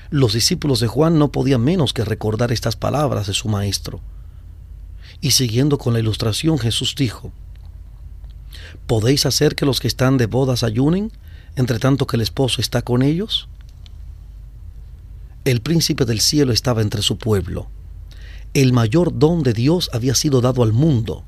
Los 0.10 0.34
discípulos 0.34 0.80
de 0.80 0.88
Juan 0.88 1.20
no 1.20 1.32
podían 1.32 1.62
menos 1.64 1.94
que 1.94 2.06
recordar 2.06 2.52
estas 2.52 2.76
palabras 2.76 3.28
de 3.28 3.34
su 3.34 3.50
maestro. 3.50 4.00
Y 5.20 5.32
siguiendo 5.32 5.78
con 5.78 5.94
la 5.94 6.00
ilustración, 6.00 6.60
Jesús 6.60 6.96
dijo, 6.96 7.32
¿Podéis 8.86 9.26
hacer 9.26 9.56
que 9.56 9.66
los 9.66 9.80
que 9.80 9.88
están 9.88 10.18
de 10.18 10.26
bodas 10.26 10.64
ayunen, 10.64 11.12
entre 11.56 11.80
tanto 11.80 12.08
que 12.08 12.16
el 12.16 12.22
esposo 12.22 12.62
está 12.62 12.82
con 12.82 13.02
ellos? 13.02 13.50
El 15.46 15.62
príncipe 15.62 16.06
del 16.06 16.22
cielo 16.22 16.52
estaba 16.52 16.82
entre 16.82 17.02
su 17.02 17.18
pueblo. 17.18 17.70
El 18.54 18.74
mayor 18.74 19.18
don 19.18 19.44
de 19.44 19.54
Dios 19.54 19.90
había 19.94 20.16
sido 20.16 20.42
dado 20.42 20.64
al 20.64 20.74
mundo 20.74 21.24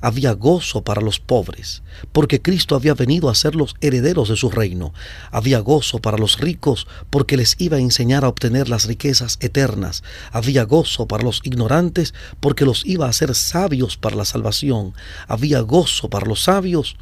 había 0.00 0.32
gozo 0.32 0.82
para 0.82 1.00
los 1.00 1.18
pobres, 1.20 1.82
porque 2.12 2.40
Cristo 2.40 2.76
había 2.76 2.94
venido 2.94 3.28
a 3.28 3.34
ser 3.34 3.54
los 3.54 3.74
herederos 3.80 4.28
de 4.28 4.36
su 4.36 4.50
reino. 4.50 4.92
Había 5.30 5.58
gozo 5.60 5.98
para 5.98 6.18
los 6.18 6.38
ricos, 6.38 6.86
porque 7.10 7.36
les 7.36 7.56
iba 7.58 7.76
a 7.76 7.80
enseñar 7.80 8.24
a 8.24 8.28
obtener 8.28 8.68
las 8.68 8.86
riquezas 8.86 9.38
eternas. 9.40 10.02
Había 10.32 10.64
gozo 10.64 11.06
para 11.06 11.24
los 11.24 11.40
ignorantes, 11.44 12.14
porque 12.40 12.64
los 12.64 12.86
iba 12.86 13.06
a 13.06 13.10
hacer 13.10 13.34
sabios 13.34 13.96
para 13.96 14.16
la 14.16 14.24
salvación. 14.24 14.94
Había 15.26 15.60
gozo 15.60 16.08
para 16.08 16.26
los 16.26 16.44
sabios, 16.44 16.96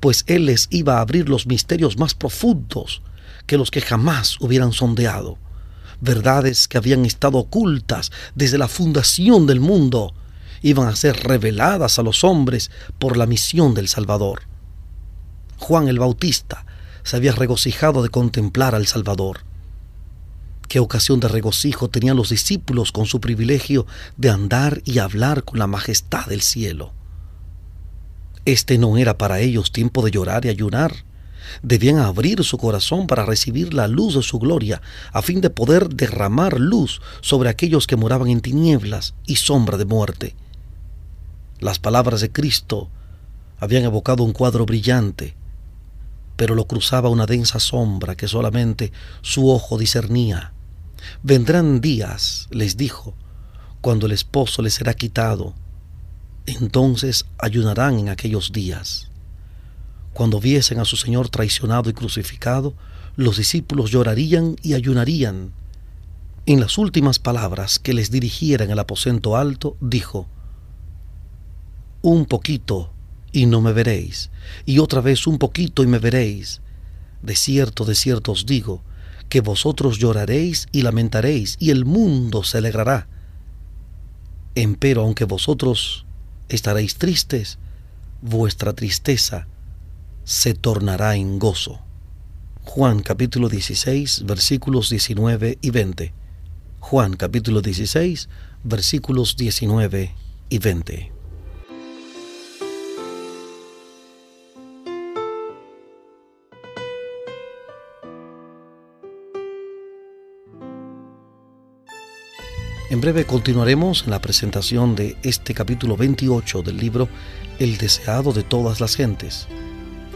pues 0.00 0.24
Él 0.26 0.46
les 0.46 0.68
iba 0.70 0.98
a 0.98 1.00
abrir 1.00 1.28
los 1.28 1.46
misterios 1.46 1.98
más 1.98 2.14
profundos 2.14 3.02
que 3.46 3.58
los 3.58 3.70
que 3.70 3.80
jamás 3.80 4.40
hubieran 4.40 4.72
sondeado. 4.72 5.38
Verdades 6.00 6.68
que 6.68 6.78
habían 6.78 7.06
estado 7.06 7.38
ocultas 7.38 8.12
desde 8.34 8.58
la 8.58 8.68
fundación 8.68 9.46
del 9.46 9.60
mundo 9.60 10.14
iban 10.62 10.88
a 10.88 10.96
ser 10.96 11.16
reveladas 11.24 11.98
a 11.98 12.02
los 12.02 12.24
hombres 12.24 12.70
por 12.98 13.16
la 13.16 13.26
misión 13.26 13.74
del 13.74 13.88
Salvador. 13.88 14.42
Juan 15.58 15.88
el 15.88 15.98
Bautista 15.98 16.66
se 17.02 17.16
había 17.16 17.32
regocijado 17.32 18.02
de 18.02 18.08
contemplar 18.08 18.74
al 18.74 18.86
Salvador. 18.86 19.40
Qué 20.68 20.80
ocasión 20.80 21.20
de 21.20 21.28
regocijo 21.28 21.88
tenían 21.88 22.16
los 22.16 22.30
discípulos 22.30 22.90
con 22.90 23.06
su 23.06 23.20
privilegio 23.20 23.86
de 24.16 24.30
andar 24.30 24.82
y 24.84 24.98
hablar 24.98 25.44
con 25.44 25.58
la 25.58 25.68
majestad 25.68 26.26
del 26.26 26.42
cielo. 26.42 26.92
Este 28.44 28.76
no 28.76 28.96
era 28.96 29.16
para 29.18 29.40
ellos 29.40 29.70
tiempo 29.70 30.04
de 30.04 30.10
llorar 30.10 30.44
y 30.44 30.48
ayunar. 30.48 31.04
Debían 31.62 31.98
abrir 31.98 32.42
su 32.42 32.58
corazón 32.58 33.06
para 33.06 33.24
recibir 33.24 33.72
la 33.72 33.86
luz 33.86 34.16
de 34.16 34.22
su 34.22 34.40
gloria, 34.40 34.82
a 35.12 35.22
fin 35.22 35.40
de 35.40 35.50
poder 35.50 35.88
derramar 35.88 36.58
luz 36.58 37.00
sobre 37.20 37.48
aquellos 37.48 37.86
que 37.86 37.94
moraban 37.94 38.28
en 38.28 38.40
tinieblas 38.40 39.14
y 39.26 39.36
sombra 39.36 39.78
de 39.78 39.84
muerte 39.84 40.34
las 41.60 41.78
palabras 41.78 42.20
de 42.20 42.30
Cristo 42.30 42.90
habían 43.58 43.84
evocado 43.84 44.22
un 44.22 44.32
cuadro 44.32 44.66
brillante, 44.66 45.34
pero 46.36 46.54
lo 46.54 46.66
cruzaba 46.66 47.08
una 47.08 47.26
densa 47.26 47.58
sombra 47.58 48.14
que 48.14 48.28
solamente 48.28 48.92
su 49.22 49.48
ojo 49.50 49.78
discernía. 49.78 50.52
Vendrán 51.22 51.80
días, 51.80 52.48
les 52.50 52.76
dijo, 52.76 53.14
cuando 53.80 54.06
el 54.06 54.12
esposo 54.12 54.62
les 54.62 54.74
será 54.74 54.94
quitado, 54.94 55.54
entonces 56.46 57.26
ayunarán 57.38 57.98
en 57.98 58.08
aquellos 58.08 58.52
días. 58.52 59.10
Cuando 60.12 60.40
viesen 60.40 60.80
a 60.80 60.84
su 60.84 60.96
Señor 60.96 61.28
traicionado 61.28 61.90
y 61.90 61.92
crucificado, 61.92 62.74
los 63.16 63.38
discípulos 63.38 63.90
llorarían 63.90 64.56
y 64.62 64.74
ayunarían. 64.74 65.52
En 66.46 66.60
las 66.60 66.78
últimas 66.78 67.18
palabras 67.18 67.78
que 67.78 67.94
les 67.94 68.10
dirigiera 68.10 68.64
en 68.64 68.70
el 68.70 68.78
aposento 68.78 69.36
alto, 69.36 69.76
dijo, 69.80 70.28
Un 72.08 72.24
poquito 72.24 72.92
y 73.32 73.46
no 73.46 73.60
me 73.60 73.72
veréis, 73.72 74.30
y 74.64 74.78
otra 74.78 75.00
vez 75.00 75.26
un 75.26 75.38
poquito 75.38 75.82
y 75.82 75.88
me 75.88 75.98
veréis. 75.98 76.60
De 77.20 77.34
cierto, 77.34 77.84
de 77.84 77.96
cierto 77.96 78.30
os 78.30 78.46
digo, 78.46 78.84
que 79.28 79.40
vosotros 79.40 79.98
lloraréis 79.98 80.68
y 80.70 80.82
lamentaréis, 80.82 81.56
y 81.58 81.70
el 81.70 81.84
mundo 81.84 82.44
se 82.44 82.58
alegrará. 82.58 83.08
Empero, 84.54 85.02
aunque 85.02 85.24
vosotros 85.24 86.06
estaréis 86.48 86.94
tristes, 86.94 87.58
vuestra 88.22 88.72
tristeza 88.72 89.48
se 90.22 90.54
tornará 90.54 91.16
en 91.16 91.40
gozo. 91.40 91.80
Juan 92.62 93.00
capítulo 93.02 93.48
16 93.48 94.26
versículos 94.26 94.90
19 94.90 95.58
y 95.60 95.70
20. 95.70 96.14
Juan 96.78 97.16
capítulo 97.16 97.62
16 97.62 98.28
versículos 98.62 99.36
19 99.36 100.14
y 100.50 100.58
20. 100.60 101.15
En 112.88 113.00
breve 113.00 113.24
continuaremos 113.24 114.04
en 114.04 114.10
la 114.10 114.20
presentación 114.20 114.94
de 114.94 115.16
este 115.24 115.54
capítulo 115.54 115.96
28 115.96 116.62
del 116.62 116.76
libro 116.76 117.08
El 117.58 117.78
deseado 117.78 118.32
de 118.32 118.44
todas 118.44 118.80
las 118.80 118.94
gentes. 118.94 119.48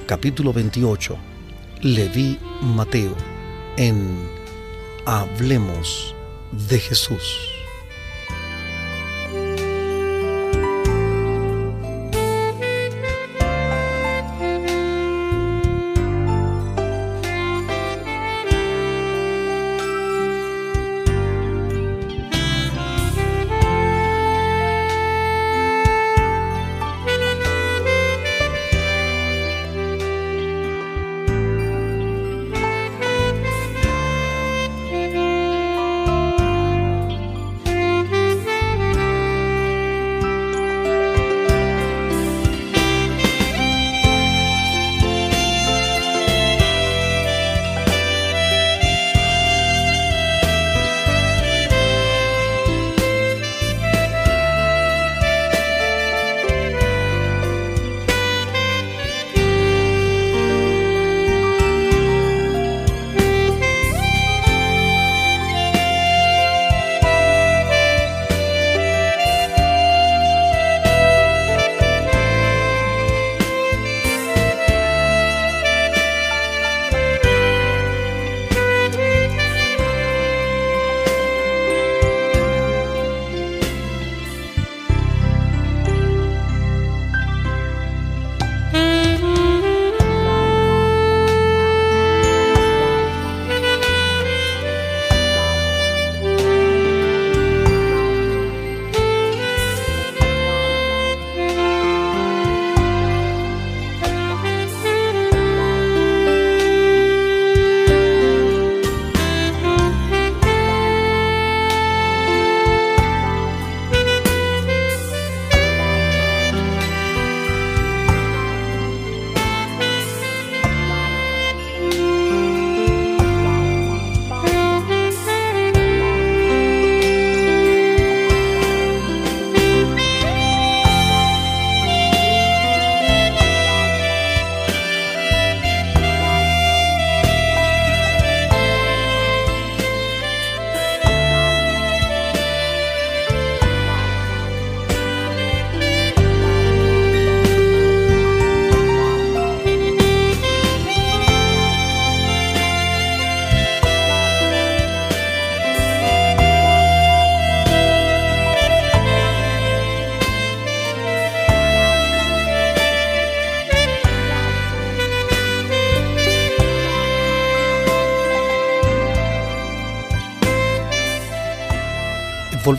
Capítulo 0.06 0.52
28. 0.52 1.16
Leví 1.82 2.38
Mateo 2.62 3.16
en 3.76 4.28
Hablemos 5.04 6.14
de 6.68 6.78
Jesús. 6.78 7.59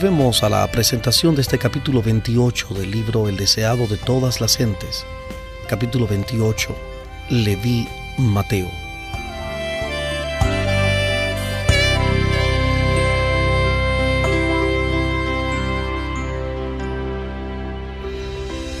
Volvemos 0.02 0.42
a 0.42 0.48
la 0.48 0.68
presentación 0.68 1.36
de 1.36 1.42
este 1.42 1.58
capítulo 1.58 2.02
28 2.02 2.74
del 2.74 2.90
libro 2.90 3.28
El 3.28 3.36
deseado 3.36 3.86
de 3.86 3.96
todas 3.96 4.40
las 4.40 4.56
gentes. 4.56 5.06
Capítulo 5.68 6.08
28. 6.08 6.76
Leví 7.30 7.86
Mateo. 8.18 8.68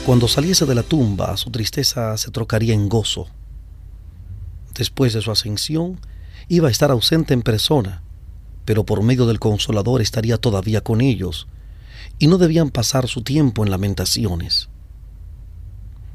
Cuando 0.04 0.26
saliese 0.26 0.66
de 0.66 0.74
la 0.74 0.82
tumba, 0.82 1.36
su 1.36 1.52
tristeza 1.52 2.16
se 2.18 2.32
trocaría 2.32 2.74
en 2.74 2.88
gozo. 2.88 3.28
Después 4.74 5.12
de 5.12 5.22
su 5.22 5.30
ascensión, 5.30 6.00
iba 6.48 6.66
a 6.66 6.72
estar 6.72 6.90
ausente 6.90 7.32
en 7.32 7.42
persona 7.42 8.02
pero 8.64 8.84
por 8.84 9.02
medio 9.02 9.26
del 9.26 9.40
consolador 9.40 10.00
estaría 10.00 10.38
todavía 10.38 10.82
con 10.82 11.00
ellos, 11.00 11.48
y 12.18 12.26
no 12.26 12.38
debían 12.38 12.70
pasar 12.70 13.08
su 13.08 13.22
tiempo 13.22 13.64
en 13.64 13.70
lamentaciones. 13.70 14.68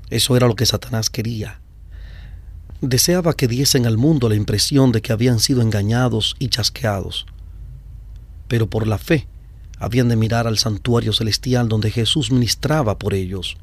Eso 0.10 0.38
era 0.38 0.48
lo 0.48 0.56
que 0.56 0.66
Satanás 0.66 1.10
quería. 1.10 1.60
Deseaba 2.80 3.34
que 3.34 3.48
diesen 3.48 3.86
al 3.86 3.98
mundo 3.98 4.30
la 4.30 4.36
impresión 4.36 4.92
de 4.92 5.02
que 5.02 5.12
habían 5.12 5.40
sido 5.40 5.62
engañados 5.62 6.36
y 6.40 6.48
chasqueados, 6.48 7.26
pero 8.48 8.70
por 8.70 8.88
la 8.88 8.98
fe 8.98 9.28
habían 9.80 10.08
de 10.08 10.16
mirar 10.16 10.48
al 10.48 10.58
santuario 10.58 11.12
celestial 11.12 11.68
donde 11.68 11.92
Jesús 11.92 12.32
ministraba 12.32 12.98
por 12.98 13.14
ellos. 13.14 13.58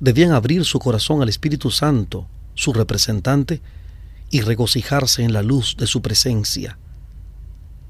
Debían 0.00 0.32
abrir 0.32 0.64
su 0.64 0.78
corazón 0.78 1.22
al 1.22 1.28
Espíritu 1.28 1.70
Santo, 1.70 2.26
su 2.54 2.72
representante, 2.72 3.60
y 4.30 4.42
regocijarse 4.42 5.22
en 5.22 5.32
la 5.32 5.42
luz 5.42 5.76
de 5.76 5.86
su 5.86 6.02
presencia 6.02 6.78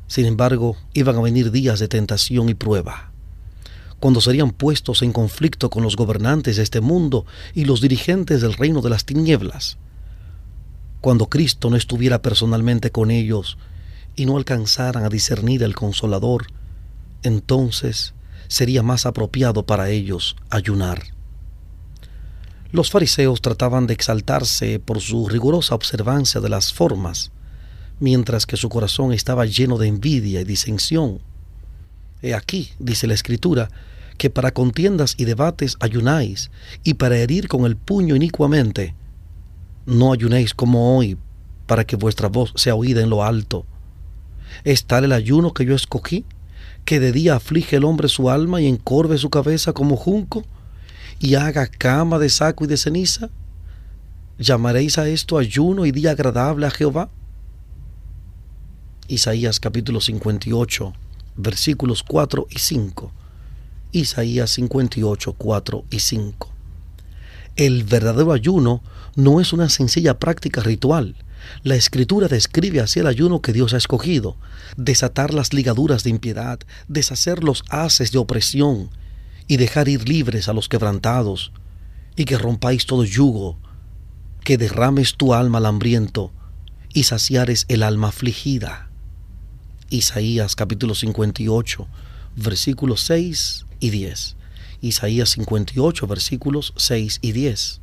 sin 0.09 0.27
embargo, 0.27 0.77
iban 0.94 1.16
a 1.16 1.21
venir 1.21 1.53
días 1.53 1.79
de 1.79 1.87
tentación 1.87 2.49
y 2.49 2.55
prueba. 2.55 3.12
cuando 4.01 4.21
serían 4.21 4.53
puestos 4.53 5.03
en 5.03 5.12
conflicto 5.12 5.71
con 5.71 5.83
los 5.83 5.97
gobernantes 5.97 6.57
de 6.57 6.62
este 6.62 6.81
mundo 6.81 7.27
y 7.53 7.64
los 7.64 7.81
dirigentes 7.81 8.40
del 8.40 8.55
reino 8.55 8.81
de 8.81 8.90
las 8.90 9.05
tinieblas, 9.05 9.77
cuando 11.01 11.27
Cristo 11.27 11.68
no 11.68 11.77
estuviera 11.77 12.23
personalmente 12.23 12.92
con 12.92 13.11
ellos 13.11 13.59
y 14.14 14.25
no 14.27 14.37
alcanzaran 14.37 15.05
a 15.05 15.09
discernir 15.09 15.64
el 15.64 15.75
consolador, 15.75 16.47
entonces 17.25 18.14
sería 18.47 18.83
más 18.83 19.05
apropiado 19.05 19.66
para 19.66 19.90
ellos 19.90 20.37
ayunar. 20.49 21.03
Los 22.71 22.90
fariseos 22.90 23.40
trataban 23.40 23.87
de 23.87 23.94
exaltarse 23.94 24.79
por 24.79 25.01
su 25.01 25.29
rigurosa 25.29 25.75
observancia 25.75 26.40
de 26.40 26.49
las 26.49 26.73
formas, 26.73 27.33
mientras 28.01 28.47
que 28.47 28.57
su 28.57 28.69
corazón 28.69 29.13
estaba 29.13 29.47
lleno 29.47 29.79
de 29.79 29.89
envidia 29.89 30.41
y 30.41 30.45
disensión. 30.45 31.21
He 32.23 32.35
aquí, 32.35 32.71
dice 32.79 33.07
la 33.07 33.15
Escritura, 33.15 33.71
que 34.17 34.31
para 34.31 34.53
contiendas 34.53 35.15
y 35.17 35.25
debates 35.25 35.77
ayunáis, 35.81 36.51
y 36.85 36.95
para 36.95 37.17
herir 37.17 37.49
con 37.49 37.65
el 37.65 37.77
puño 37.77 38.17
inicuamente. 38.17 38.95
No 39.87 40.13
ayunéis 40.13 40.55
como 40.55 40.97
hoy, 40.97 41.17
para 41.67 41.85
que 41.85 41.97
vuestra 41.97 42.29
voz 42.29 42.53
sea 42.57 42.75
oída 42.75 43.01
en 43.01 43.11
lo 43.11 43.25
alto. 43.25 43.65
¿Es 44.65 44.85
tal 44.85 45.05
el 45.05 45.13
ayuno 45.13 45.53
que 45.53 45.65
yo 45.65 45.75
escogí? 45.75 46.25
que 46.89 47.01
de 47.01 47.13
día 47.13 47.35
aflige 47.37 47.77
el 47.77 47.85
hombre 47.85 48.09
su 48.09 48.31
alma 48.31 48.63
y 48.63 48.67
encorve 48.67 49.19
su 49.19 49.29
cabeza 49.29 49.75
como 49.75 49.95
junco, 49.95 50.43
y 51.21 51.35
haga 51.35 51.67
cama 51.67 52.19
de 52.19 52.31
saco 52.31 52.65
y 52.65 52.67
de 52.67 52.79
ceniza? 52.79 53.29
¿Llamaréis 54.39 54.97
a 54.97 55.07
esto 55.07 55.37
ayuno 55.37 55.85
y 55.85 55.93
día 55.93 56.13
agradable 56.13 56.67
a 56.67 56.71
Jehová? 56.71 57.11
Isaías 59.11 59.59
capítulo 59.59 60.03
58, 60.03 60.92
versículos 61.37 62.03
4 62.03 62.47
y 62.51 62.59
5. 62.59 63.11
Isaías 63.92 64.51
58, 64.51 65.33
4 65.33 65.85
y 65.90 65.99
5. 66.01 66.53
El 67.57 67.85
verdadero 67.85 68.35
ayuno 68.35 68.83
no 69.16 69.40
es 69.40 69.55
una 69.55 69.71
sencilla 69.71 70.18
práctica 70.18 70.61
ritual, 70.61 71.16
la 71.62 71.75
escritura 71.75 72.29
describe 72.29 72.81
así 72.81 73.01
el 73.01 73.07
ayuno 73.07 73.40
que 73.40 73.55
Dios 73.55 73.73
ha 73.73 73.79
escogido, 73.79 74.37
desatar 74.77 75.33
las 75.33 75.55
ligaduras 75.55 76.05
de 76.05 76.11
impiedad, 76.11 76.59
deshacer 76.88 77.42
los 77.42 77.64
haces 77.71 78.12
de 78.12 78.18
opresión 78.18 78.90
y 79.47 79.57
dejar 79.57 79.88
ir 79.88 80.07
libres 80.07 80.49
a 80.49 80.53
los 80.53 80.68
quebrantados, 80.68 81.53
y 82.14 82.27
que 82.27 82.37
rompáis 82.37 82.85
todo 82.85 83.05
yugo, 83.05 83.59
que 84.44 84.59
derrames 84.59 85.14
tu 85.16 85.33
alma 85.33 85.59
al 85.59 85.66
hambriento 85.66 86.31
y 86.92 87.05
saciares 87.05 87.64
el 87.68 87.83
alma 87.83 88.09
afligida. 88.09 88.88
Isaías 89.90 90.55
capítulo 90.55 90.94
58, 90.94 91.87
versículos 92.37 93.01
6 93.07 93.64
y 93.81 93.88
10. 93.88 94.37
Isaías 94.83 95.31
58, 95.31 96.07
versículos 96.07 96.74
6 96.77 97.20
y 97.22 97.33
10. 97.33 97.81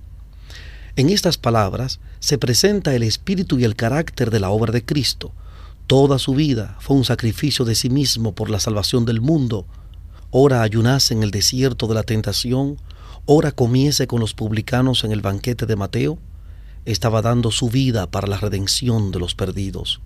En 0.97 1.09
estas 1.09 1.39
palabras 1.39 1.99
se 2.19 2.37
presenta 2.37 2.93
el 2.93 3.01
espíritu 3.01 3.57
y 3.57 3.63
el 3.63 3.75
carácter 3.75 4.29
de 4.29 4.39
la 4.39 4.51
obra 4.51 4.71
de 4.71 4.85
Cristo. 4.85 5.31
Toda 5.87 6.19
su 6.19 6.35
vida 6.35 6.77
fue 6.79 6.95
un 6.95 7.05
sacrificio 7.05 7.65
de 7.65 7.73
sí 7.73 7.89
mismo 7.89 8.35
por 8.35 8.51
la 8.51 8.59
salvación 8.59 9.05
del 9.05 9.19
mundo. 9.19 9.65
Ora 10.29 10.61
ayunase 10.61 11.15
en 11.15 11.23
el 11.23 11.31
desierto 11.31 11.87
de 11.87 11.95
la 11.95 12.03
tentación, 12.03 12.77
ora 13.25 13.51
comiese 13.51 14.05
con 14.05 14.19
los 14.19 14.35
publicanos 14.35 15.03
en 15.05 15.11
el 15.11 15.21
banquete 15.21 15.65
de 15.65 15.75
Mateo. 15.75 16.19
Estaba 16.85 17.23
dando 17.23 17.49
su 17.49 17.69
vida 17.69 18.05
para 18.05 18.27
la 18.27 18.37
redención 18.37 19.11
de 19.11 19.17
los 19.17 19.33
perdidos. 19.33 20.01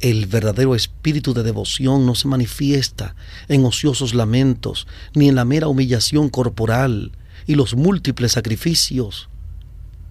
El 0.00 0.26
verdadero 0.26 0.74
espíritu 0.74 1.34
de 1.34 1.42
devoción 1.42 2.06
no 2.06 2.14
se 2.14 2.26
manifiesta 2.26 3.14
en 3.48 3.64
ociosos 3.64 4.14
lamentos, 4.14 4.86
ni 5.14 5.28
en 5.28 5.34
la 5.34 5.44
mera 5.44 5.68
humillación 5.68 6.30
corporal 6.30 7.12
y 7.46 7.54
los 7.54 7.74
múltiples 7.74 8.32
sacrificios 8.32 9.30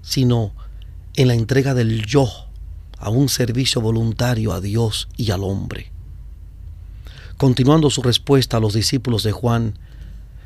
sino 0.01 0.53
en 1.15 1.27
la 1.27 1.35
entrega 1.35 1.73
del 1.73 2.05
yo 2.05 2.27
a 2.97 3.09
un 3.09 3.29
servicio 3.29 3.81
voluntario 3.81 4.53
a 4.53 4.61
Dios 4.61 5.07
y 5.17 5.31
al 5.31 5.43
hombre. 5.43 5.91
Continuando 7.37 7.89
su 7.89 8.01
respuesta 8.01 8.57
a 8.57 8.59
los 8.59 8.73
discípulos 8.73 9.23
de 9.23 9.31
Juan, 9.31 9.77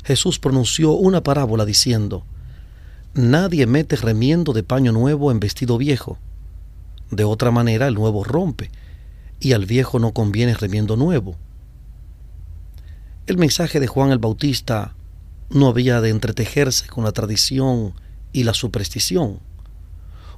Jesús 0.04 0.38
pronunció 0.38 0.92
una 0.92 1.22
parábola 1.22 1.64
diciendo, 1.64 2.24
Nadie 3.14 3.66
mete 3.66 3.96
remiendo 3.96 4.52
de 4.52 4.62
paño 4.62 4.92
nuevo 4.92 5.30
en 5.30 5.40
vestido 5.40 5.78
viejo. 5.78 6.18
De 7.10 7.24
otra 7.24 7.50
manera 7.50 7.88
el 7.88 7.94
nuevo 7.94 8.22
rompe, 8.22 8.70
y 9.44 9.52
al 9.52 9.66
viejo 9.66 9.98
no 9.98 10.12
conviene 10.12 10.54
remiendo 10.54 10.96
nuevo. 10.96 11.36
El 13.26 13.36
mensaje 13.36 13.78
de 13.78 13.86
Juan 13.86 14.10
el 14.10 14.18
Bautista 14.18 14.94
no 15.50 15.68
había 15.68 16.00
de 16.00 16.08
entretejerse 16.08 16.86
con 16.88 17.04
la 17.04 17.12
tradición 17.12 17.94
y 18.32 18.44
la 18.44 18.54
superstición. 18.54 19.40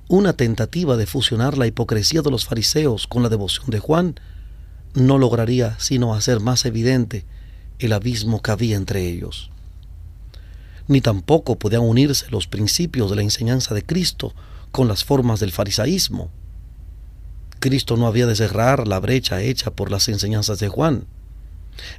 Una 0.08 0.32
tentativa 0.32 0.96
de 0.96 1.06
fusionar 1.06 1.56
la 1.56 1.68
hipocresía 1.68 2.22
de 2.22 2.30
los 2.30 2.46
fariseos 2.46 3.06
con 3.06 3.22
la 3.22 3.28
devoción 3.28 3.70
de 3.70 3.78
Juan 3.78 4.18
no 4.94 5.18
lograría 5.18 5.76
sino 5.78 6.14
hacer 6.14 6.40
más 6.40 6.64
evidente 6.64 7.24
el 7.78 7.92
abismo 7.92 8.42
que 8.42 8.50
había 8.50 8.76
entre 8.76 9.06
ellos. 9.06 9.50
Ni 10.88 11.00
tampoco 11.00 11.56
podían 11.56 11.82
unirse 11.82 12.26
los 12.30 12.48
principios 12.48 13.10
de 13.10 13.16
la 13.16 13.22
enseñanza 13.22 13.74
de 13.74 13.84
Cristo 13.84 14.34
con 14.72 14.88
las 14.88 15.04
formas 15.04 15.38
del 15.38 15.52
farisaísmo. 15.52 16.30
Cristo 17.60 17.96
no 17.96 18.06
había 18.06 18.26
de 18.26 18.36
cerrar 18.36 18.86
la 18.86 19.00
brecha 19.00 19.42
hecha 19.42 19.70
por 19.70 19.90
las 19.90 20.08
enseñanzas 20.08 20.58
de 20.58 20.68
Juan. 20.68 21.06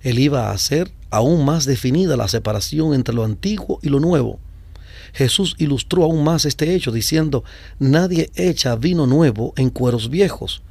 Él 0.01 0.19
iba 0.19 0.49
a 0.49 0.51
hacer 0.51 0.91
aún 1.09 1.45
más 1.45 1.65
definida 1.65 2.17
la 2.17 2.27
separación 2.27 2.93
entre 2.93 3.13
lo 3.13 3.23
antiguo 3.23 3.79
y 3.81 3.89
lo 3.89 3.99
nuevo, 3.99 4.39
Jesús 5.13 5.55
ilustró 5.57 6.03
aún 6.03 6.23
más 6.23 6.45
este 6.45 6.75
hecho 6.75 6.91
diciendo, 6.91 7.43
nadie 7.79 8.29
echa 8.35 8.75
vino 8.75 9.07
nuevo 9.07 9.53
en 9.57 9.69
cueros 9.69 10.09
viejos. 10.09 10.61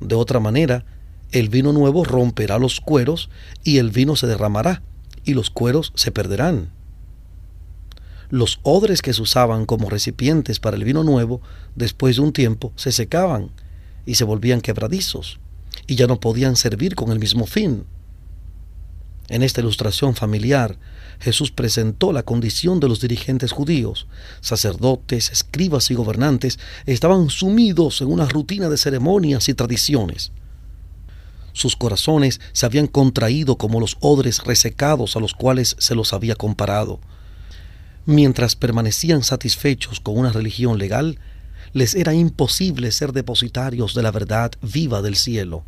De 0.00 0.14
otra 0.14 0.40
manera, 0.40 0.84
el 1.32 1.48
vino 1.48 1.72
nuevo 1.72 2.04
romperá 2.04 2.58
los 2.58 2.80
cueros 2.80 3.30
y 3.64 3.78
el 3.78 3.90
vino 3.90 4.16
se 4.16 4.26
derramará 4.26 4.82
y 5.24 5.34
los 5.34 5.50
cueros 5.50 5.92
se 5.94 6.10
perderán. 6.10 6.70
Los 8.28 8.60
odres 8.62 9.02
que 9.02 9.12
se 9.12 9.22
usaban 9.22 9.66
como 9.66 9.90
recipientes 9.90 10.60
para 10.60 10.76
el 10.76 10.84
vino 10.84 11.02
nuevo, 11.02 11.40
después 11.74 12.16
de 12.16 12.22
un 12.22 12.32
tiempo, 12.32 12.72
se 12.76 12.92
secaban 12.92 13.50
y 14.06 14.14
se 14.14 14.24
volvían 14.24 14.60
quebradizos 14.60 15.38
y 15.86 15.96
ya 15.96 16.06
no 16.06 16.20
podían 16.20 16.56
servir 16.56 16.94
con 16.94 17.10
el 17.10 17.18
mismo 17.18 17.46
fin. 17.46 17.84
En 19.28 19.42
esta 19.42 19.60
ilustración 19.60 20.14
familiar, 20.14 20.76
Jesús 21.20 21.52
presentó 21.52 22.12
la 22.12 22.24
condición 22.24 22.80
de 22.80 22.88
los 22.88 23.00
dirigentes 23.00 23.52
judíos. 23.52 24.08
Sacerdotes, 24.40 25.30
escribas 25.30 25.90
y 25.90 25.94
gobernantes 25.94 26.58
estaban 26.86 27.30
sumidos 27.30 28.00
en 28.00 28.08
una 28.08 28.26
rutina 28.26 28.68
de 28.68 28.76
ceremonias 28.76 29.48
y 29.48 29.54
tradiciones. 29.54 30.32
Sus 31.52 31.76
corazones 31.76 32.40
se 32.52 32.66
habían 32.66 32.86
contraído 32.86 33.56
como 33.56 33.80
los 33.80 33.96
odres 34.00 34.42
resecados 34.44 35.14
a 35.14 35.20
los 35.20 35.34
cuales 35.34 35.76
se 35.78 35.94
los 35.94 36.12
había 36.12 36.34
comparado. 36.34 37.00
Mientras 38.06 38.56
permanecían 38.56 39.22
satisfechos 39.22 40.00
con 40.00 40.16
una 40.16 40.32
religión 40.32 40.78
legal, 40.78 41.18
les 41.72 41.94
era 41.94 42.14
imposible 42.14 42.90
ser 42.90 43.12
depositarios 43.12 43.94
de 43.94 44.02
la 44.02 44.10
verdad 44.10 44.52
viva 44.62 45.02
del 45.02 45.16
cielo 45.16 45.64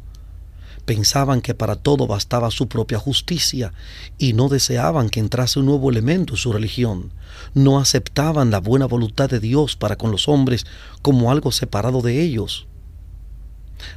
pensaban 0.84 1.40
que 1.40 1.54
para 1.54 1.76
todo 1.76 2.06
bastaba 2.06 2.50
su 2.50 2.68
propia 2.68 2.98
justicia 2.98 3.72
y 4.18 4.32
no 4.32 4.48
deseaban 4.48 5.10
que 5.10 5.20
entrase 5.20 5.60
un 5.60 5.66
nuevo 5.66 5.90
elemento 5.90 6.34
en 6.34 6.38
su 6.38 6.52
religión. 6.52 7.12
No 7.54 7.78
aceptaban 7.78 8.50
la 8.50 8.58
buena 8.58 8.86
voluntad 8.86 9.30
de 9.30 9.40
Dios 9.40 9.76
para 9.76 9.96
con 9.96 10.10
los 10.10 10.28
hombres 10.28 10.66
como 11.00 11.30
algo 11.30 11.52
separado 11.52 12.02
de 12.02 12.20
ellos. 12.20 12.66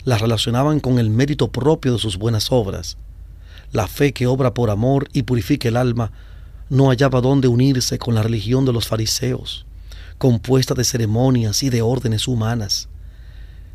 La 0.03 0.17
relacionaban 0.17 0.79
con 0.79 0.99
el 0.99 1.09
mérito 1.09 1.51
propio 1.51 1.93
de 1.93 1.99
sus 1.99 2.17
buenas 2.17 2.51
obras. 2.51 2.97
La 3.71 3.87
fe 3.87 4.13
que 4.13 4.27
obra 4.27 4.53
por 4.53 4.69
amor 4.69 5.09
y 5.13 5.23
purifica 5.23 5.67
el 5.67 5.77
alma 5.77 6.11
no 6.69 6.89
hallaba 6.89 7.21
dónde 7.21 7.47
unirse 7.47 7.99
con 7.99 8.15
la 8.15 8.23
religión 8.23 8.65
de 8.65 8.73
los 8.73 8.87
fariseos, 8.87 9.65
compuesta 10.17 10.73
de 10.73 10.83
ceremonias 10.83 11.63
y 11.63 11.69
de 11.69 11.81
órdenes 11.81 12.27
humanas. 12.27 12.89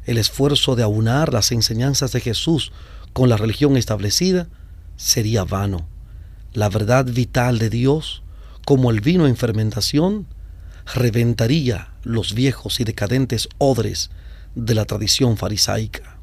El 0.05 0.19
esfuerzo 0.19 0.77
de 0.77 0.83
aunar 0.83 1.33
las 1.33 1.53
enseñanzas 1.53 2.13
de 2.13 2.21
Jesús 2.21 2.73
con 3.13 3.29
la 3.29 3.37
religión 3.37 3.77
establecida 3.77 4.49
sería 4.97 5.45
vano. 5.45 5.89
La 6.53 6.69
verdad 6.69 7.05
vital 7.05 7.59
de 7.59 7.71
Dios, 7.71 8.23
como 8.65 8.91
el 8.91 9.01
vino 9.01 9.27
en 9.27 9.37
fermentación, 9.37 10.27
reventaría 10.95 11.93
los 12.03 12.35
viejos 12.35 12.81
y 12.81 12.85
decadentes 12.85 13.49
odres 13.59 14.11
de 14.55 14.75
la 14.75 14.85
tradición 14.85 15.37
farisaica. 15.37 16.19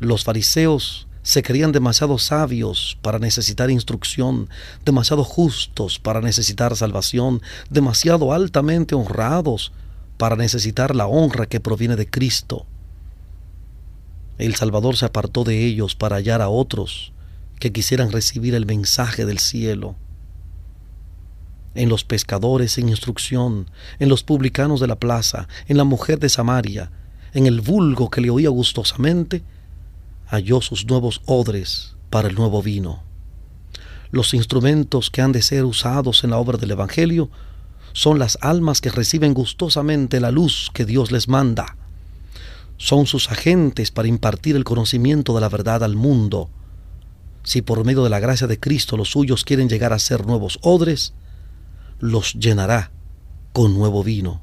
Los 0.00 0.24
fariseos 0.24 1.06
se 1.22 1.42
creían 1.42 1.72
demasiado 1.72 2.18
sabios 2.18 2.98
para 3.02 3.18
necesitar 3.18 3.70
instrucción, 3.70 4.48
demasiado 4.84 5.24
justos 5.24 5.98
para 5.98 6.20
necesitar 6.20 6.76
salvación, 6.76 7.42
demasiado 7.68 8.32
altamente 8.32 8.94
honrados 8.94 9.72
para 10.16 10.36
necesitar 10.36 10.94
la 10.94 11.06
honra 11.06 11.46
que 11.46 11.60
proviene 11.60 11.96
de 11.96 12.08
Cristo. 12.08 12.66
El 14.38 14.54
Salvador 14.54 14.96
se 14.96 15.04
apartó 15.04 15.44
de 15.44 15.66
ellos 15.66 15.94
para 15.94 16.16
hallar 16.16 16.40
a 16.40 16.48
otros 16.48 17.12
que 17.58 17.72
quisieran 17.72 18.10
recibir 18.10 18.54
el 18.54 18.64
mensaje 18.64 19.26
del 19.26 19.38
cielo. 19.38 19.96
En 21.74 21.88
los 21.88 22.04
pescadores 22.04 22.72
sin 22.72 22.88
instrucción, 22.88 23.70
en 23.98 24.08
los 24.08 24.22
publicanos 24.22 24.80
de 24.80 24.86
la 24.86 24.96
plaza, 24.96 25.46
en 25.68 25.76
la 25.76 25.84
mujer 25.84 26.18
de 26.18 26.30
Samaria, 26.30 26.90
en 27.32 27.46
el 27.46 27.60
vulgo 27.60 28.10
que 28.10 28.22
le 28.22 28.30
oía 28.30 28.48
gustosamente, 28.48 29.42
halló 30.30 30.60
sus 30.60 30.86
nuevos 30.86 31.22
odres 31.26 31.96
para 32.08 32.28
el 32.28 32.36
nuevo 32.36 32.62
vino. 32.62 33.02
Los 34.12 34.32
instrumentos 34.32 35.10
que 35.10 35.22
han 35.22 35.32
de 35.32 35.42
ser 35.42 35.64
usados 35.64 36.22
en 36.22 36.30
la 36.30 36.38
obra 36.38 36.56
del 36.56 36.70
Evangelio 36.70 37.30
son 37.92 38.20
las 38.20 38.38
almas 38.40 38.80
que 38.80 38.90
reciben 38.90 39.34
gustosamente 39.34 40.20
la 40.20 40.30
luz 40.30 40.70
que 40.72 40.84
Dios 40.84 41.10
les 41.10 41.26
manda. 41.28 41.76
Son 42.76 43.06
sus 43.06 43.30
agentes 43.30 43.90
para 43.90 44.08
impartir 44.08 44.54
el 44.54 44.64
conocimiento 44.64 45.34
de 45.34 45.40
la 45.40 45.48
verdad 45.48 45.82
al 45.82 45.96
mundo. 45.96 46.48
Si 47.42 47.62
por 47.62 47.84
medio 47.84 48.04
de 48.04 48.10
la 48.10 48.20
gracia 48.20 48.46
de 48.46 48.60
Cristo 48.60 48.96
los 48.96 49.10
suyos 49.10 49.44
quieren 49.44 49.68
llegar 49.68 49.92
a 49.92 49.98
ser 49.98 50.26
nuevos 50.26 50.60
odres, 50.62 51.12
los 51.98 52.34
llenará 52.34 52.92
con 53.52 53.74
nuevo 53.74 54.04
vino. 54.04 54.40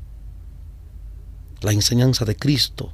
La 1.62 1.71
enseñanza 1.71 2.26
de 2.26 2.36
Cristo, 2.36 2.91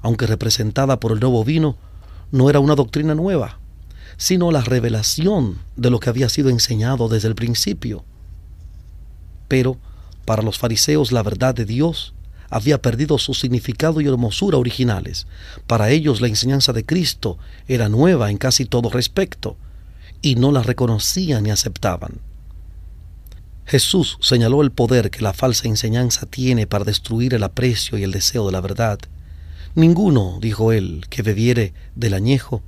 aunque 0.00 0.26
representada 0.26 1.00
por 1.00 1.12
el 1.12 1.20
nuevo 1.20 1.44
vino, 1.44 1.76
no 2.30 2.50
era 2.50 2.60
una 2.60 2.74
doctrina 2.74 3.14
nueva, 3.14 3.58
sino 4.16 4.50
la 4.50 4.60
revelación 4.60 5.58
de 5.76 5.90
lo 5.90 6.00
que 6.00 6.10
había 6.10 6.28
sido 6.28 6.50
enseñado 6.50 7.08
desde 7.08 7.28
el 7.28 7.34
principio. 7.34 8.04
Pero 9.48 9.76
para 10.24 10.42
los 10.42 10.58
fariseos 10.58 11.12
la 11.12 11.22
verdad 11.22 11.54
de 11.54 11.64
Dios 11.64 12.14
había 12.50 12.80
perdido 12.80 13.18
su 13.18 13.34
significado 13.34 14.00
y 14.00 14.06
hermosura 14.06 14.58
originales. 14.58 15.26
Para 15.66 15.90
ellos 15.90 16.20
la 16.20 16.28
enseñanza 16.28 16.72
de 16.72 16.84
Cristo 16.84 17.38
era 17.66 17.88
nueva 17.88 18.30
en 18.30 18.38
casi 18.38 18.64
todo 18.64 18.90
respecto, 18.90 19.56
y 20.22 20.36
no 20.36 20.52
la 20.52 20.62
reconocían 20.62 21.42
ni 21.42 21.50
aceptaban. 21.50 22.20
Jesús 23.66 24.18
señaló 24.20 24.62
el 24.62 24.70
poder 24.70 25.10
que 25.10 25.22
la 25.22 25.32
falsa 25.32 25.68
enseñanza 25.68 26.26
tiene 26.26 26.66
para 26.66 26.84
destruir 26.84 27.34
el 27.34 27.42
aprecio 27.42 27.98
y 27.98 28.02
el 28.02 28.12
deseo 28.12 28.46
de 28.46 28.52
la 28.52 28.60
verdad. 28.60 28.98
Ninguno, 29.74 30.38
dijo 30.40 30.72
él, 30.72 31.06
que 31.10 31.22
bebiere 31.22 31.74
del 31.96 32.14
añejo, 32.14 32.62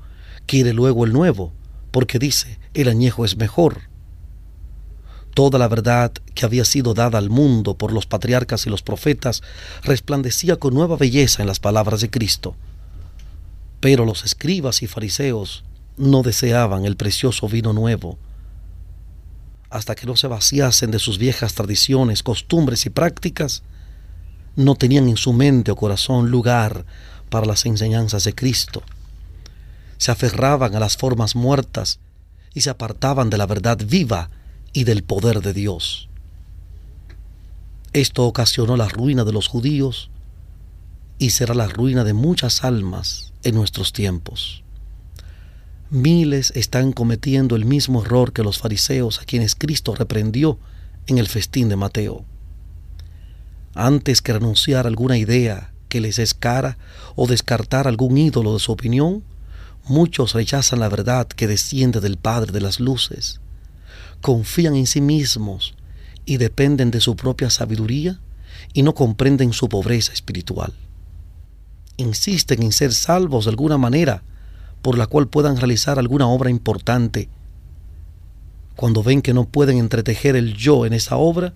quiere 0.46 0.72
luego 0.72 1.04
el 1.04 1.12
nuevo, 1.12 1.52
porque 1.92 2.18
dice, 2.18 2.58
el 2.74 2.88
añejo 2.88 3.24
es 3.24 3.36
mejor. 3.36 3.82
Toda 5.34 5.58
la 5.58 5.68
verdad 5.68 6.12
que 6.34 6.44
había 6.46 6.64
sido 6.64 6.94
dada 6.94 7.18
al 7.18 7.30
mundo 7.30 7.76
por 7.76 7.92
los 7.92 8.06
patriarcas 8.06 8.66
y 8.66 8.70
los 8.70 8.82
profetas 8.82 9.42
resplandecía 9.82 10.56
con 10.56 10.74
nueva 10.74 10.96
belleza 10.96 11.42
en 11.42 11.48
las 11.48 11.60
palabras 11.60 12.00
de 12.00 12.10
Cristo. 12.10 12.56
Pero 13.80 14.04
los 14.04 14.24
escribas 14.24 14.82
y 14.82 14.86
fariseos 14.86 15.62
no 15.96 16.22
deseaban 16.22 16.86
el 16.86 16.96
precioso 16.96 17.48
vino 17.48 17.72
nuevo, 17.72 18.18
hasta 19.70 19.94
que 19.94 20.06
no 20.06 20.16
se 20.16 20.26
vaciasen 20.26 20.90
de 20.90 20.98
sus 20.98 21.18
viejas 21.18 21.54
tradiciones, 21.54 22.22
costumbres 22.22 22.86
y 22.86 22.90
prácticas, 22.90 23.62
no 24.56 24.74
tenían 24.74 25.08
en 25.08 25.16
su 25.16 25.32
mente 25.32 25.70
o 25.70 25.76
corazón 25.76 26.30
lugar 26.30 26.84
para 27.28 27.46
las 27.46 27.66
enseñanzas 27.66 28.24
de 28.24 28.34
Cristo. 28.34 28.82
Se 29.98 30.10
aferraban 30.10 30.74
a 30.74 30.80
las 30.80 30.96
formas 30.96 31.36
muertas 31.36 32.00
y 32.54 32.62
se 32.62 32.70
apartaban 32.70 33.30
de 33.30 33.38
la 33.38 33.46
verdad 33.46 33.78
viva 33.86 34.30
y 34.72 34.84
del 34.84 35.04
poder 35.04 35.42
de 35.42 35.52
Dios. 35.52 36.08
Esto 37.92 38.26
ocasionó 38.26 38.76
la 38.76 38.88
ruina 38.88 39.24
de 39.24 39.32
los 39.32 39.48
judíos 39.48 40.10
y 41.18 41.30
será 41.30 41.54
la 41.54 41.68
ruina 41.68 42.04
de 42.04 42.12
muchas 42.12 42.64
almas 42.64 43.32
en 43.42 43.54
nuestros 43.54 43.92
tiempos. 43.92 44.62
Miles 45.88 46.52
están 46.56 46.92
cometiendo 46.92 47.56
el 47.56 47.64
mismo 47.64 48.02
error 48.02 48.32
que 48.32 48.42
los 48.42 48.58
fariseos 48.58 49.20
a 49.20 49.24
quienes 49.24 49.54
Cristo 49.54 49.94
reprendió 49.94 50.58
en 51.06 51.18
el 51.18 51.28
festín 51.28 51.68
de 51.68 51.76
Mateo. 51.76 52.24
Antes 53.78 54.22
que 54.22 54.32
renunciar 54.32 54.86
a 54.86 54.88
alguna 54.88 55.18
idea 55.18 55.70
que 55.90 56.00
les 56.00 56.18
es 56.18 56.32
cara 56.32 56.78
o 57.14 57.26
descartar 57.26 57.86
algún 57.86 58.16
ídolo 58.16 58.54
de 58.54 58.58
su 58.58 58.72
opinión, 58.72 59.22
muchos 59.84 60.32
rechazan 60.32 60.80
la 60.80 60.88
verdad 60.88 61.26
que 61.26 61.46
desciende 61.46 62.00
del 62.00 62.16
Padre 62.16 62.52
de 62.52 62.62
las 62.62 62.80
Luces, 62.80 63.38
confían 64.22 64.76
en 64.76 64.86
sí 64.86 65.02
mismos 65.02 65.74
y 66.24 66.38
dependen 66.38 66.90
de 66.90 67.02
su 67.02 67.16
propia 67.16 67.50
sabiduría 67.50 68.18
y 68.72 68.82
no 68.82 68.94
comprenden 68.94 69.52
su 69.52 69.68
pobreza 69.68 70.14
espiritual. 70.14 70.72
Insisten 71.98 72.62
en 72.62 72.72
ser 72.72 72.94
salvos 72.94 73.44
de 73.44 73.50
alguna 73.50 73.76
manera, 73.76 74.22
por 74.80 74.96
la 74.96 75.06
cual 75.06 75.28
puedan 75.28 75.58
realizar 75.58 75.98
alguna 75.98 76.26
obra 76.26 76.48
importante. 76.48 77.28
Cuando 78.74 79.02
ven 79.02 79.20
que 79.20 79.34
no 79.34 79.44
pueden 79.44 79.76
entretejer 79.76 80.34
el 80.34 80.54
yo 80.54 80.86
en 80.86 80.94
esa 80.94 81.16
obra, 81.16 81.52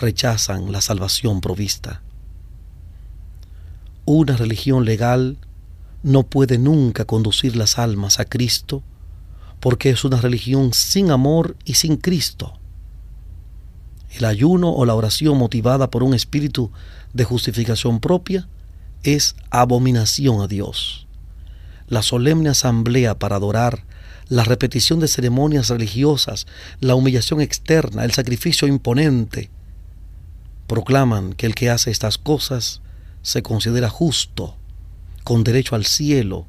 rechazan 0.00 0.72
la 0.72 0.80
salvación 0.80 1.40
provista. 1.40 2.02
Una 4.04 4.36
religión 4.36 4.84
legal 4.84 5.38
no 6.02 6.22
puede 6.22 6.58
nunca 6.58 7.04
conducir 7.04 7.56
las 7.56 7.78
almas 7.78 8.20
a 8.20 8.24
Cristo 8.24 8.82
porque 9.60 9.90
es 9.90 10.04
una 10.04 10.20
religión 10.20 10.72
sin 10.72 11.10
amor 11.10 11.56
y 11.64 11.74
sin 11.74 11.96
Cristo. 11.96 12.58
El 14.10 14.24
ayuno 14.24 14.72
o 14.72 14.84
la 14.84 14.94
oración 14.94 15.36
motivada 15.36 15.90
por 15.90 16.02
un 16.02 16.14
espíritu 16.14 16.70
de 17.12 17.24
justificación 17.24 18.00
propia 18.00 18.48
es 19.02 19.34
abominación 19.50 20.40
a 20.40 20.46
Dios 20.46 21.06
la 21.88 22.02
solemne 22.02 22.50
asamblea 22.50 23.18
para 23.18 23.36
adorar, 23.36 23.84
la 24.28 24.42
repetición 24.42 24.98
de 24.98 25.08
ceremonias 25.08 25.68
religiosas, 25.68 26.46
la 26.80 26.94
humillación 26.96 27.40
externa, 27.40 28.04
el 28.04 28.12
sacrificio 28.12 28.66
imponente, 28.66 29.50
proclaman 30.66 31.32
que 31.32 31.46
el 31.46 31.54
que 31.54 31.70
hace 31.70 31.90
estas 31.90 32.18
cosas 32.18 32.80
se 33.22 33.42
considera 33.42 33.88
justo, 33.88 34.56
con 35.24 35.44
derecho 35.44 35.74
al 35.74 35.84
cielo, 35.84 36.46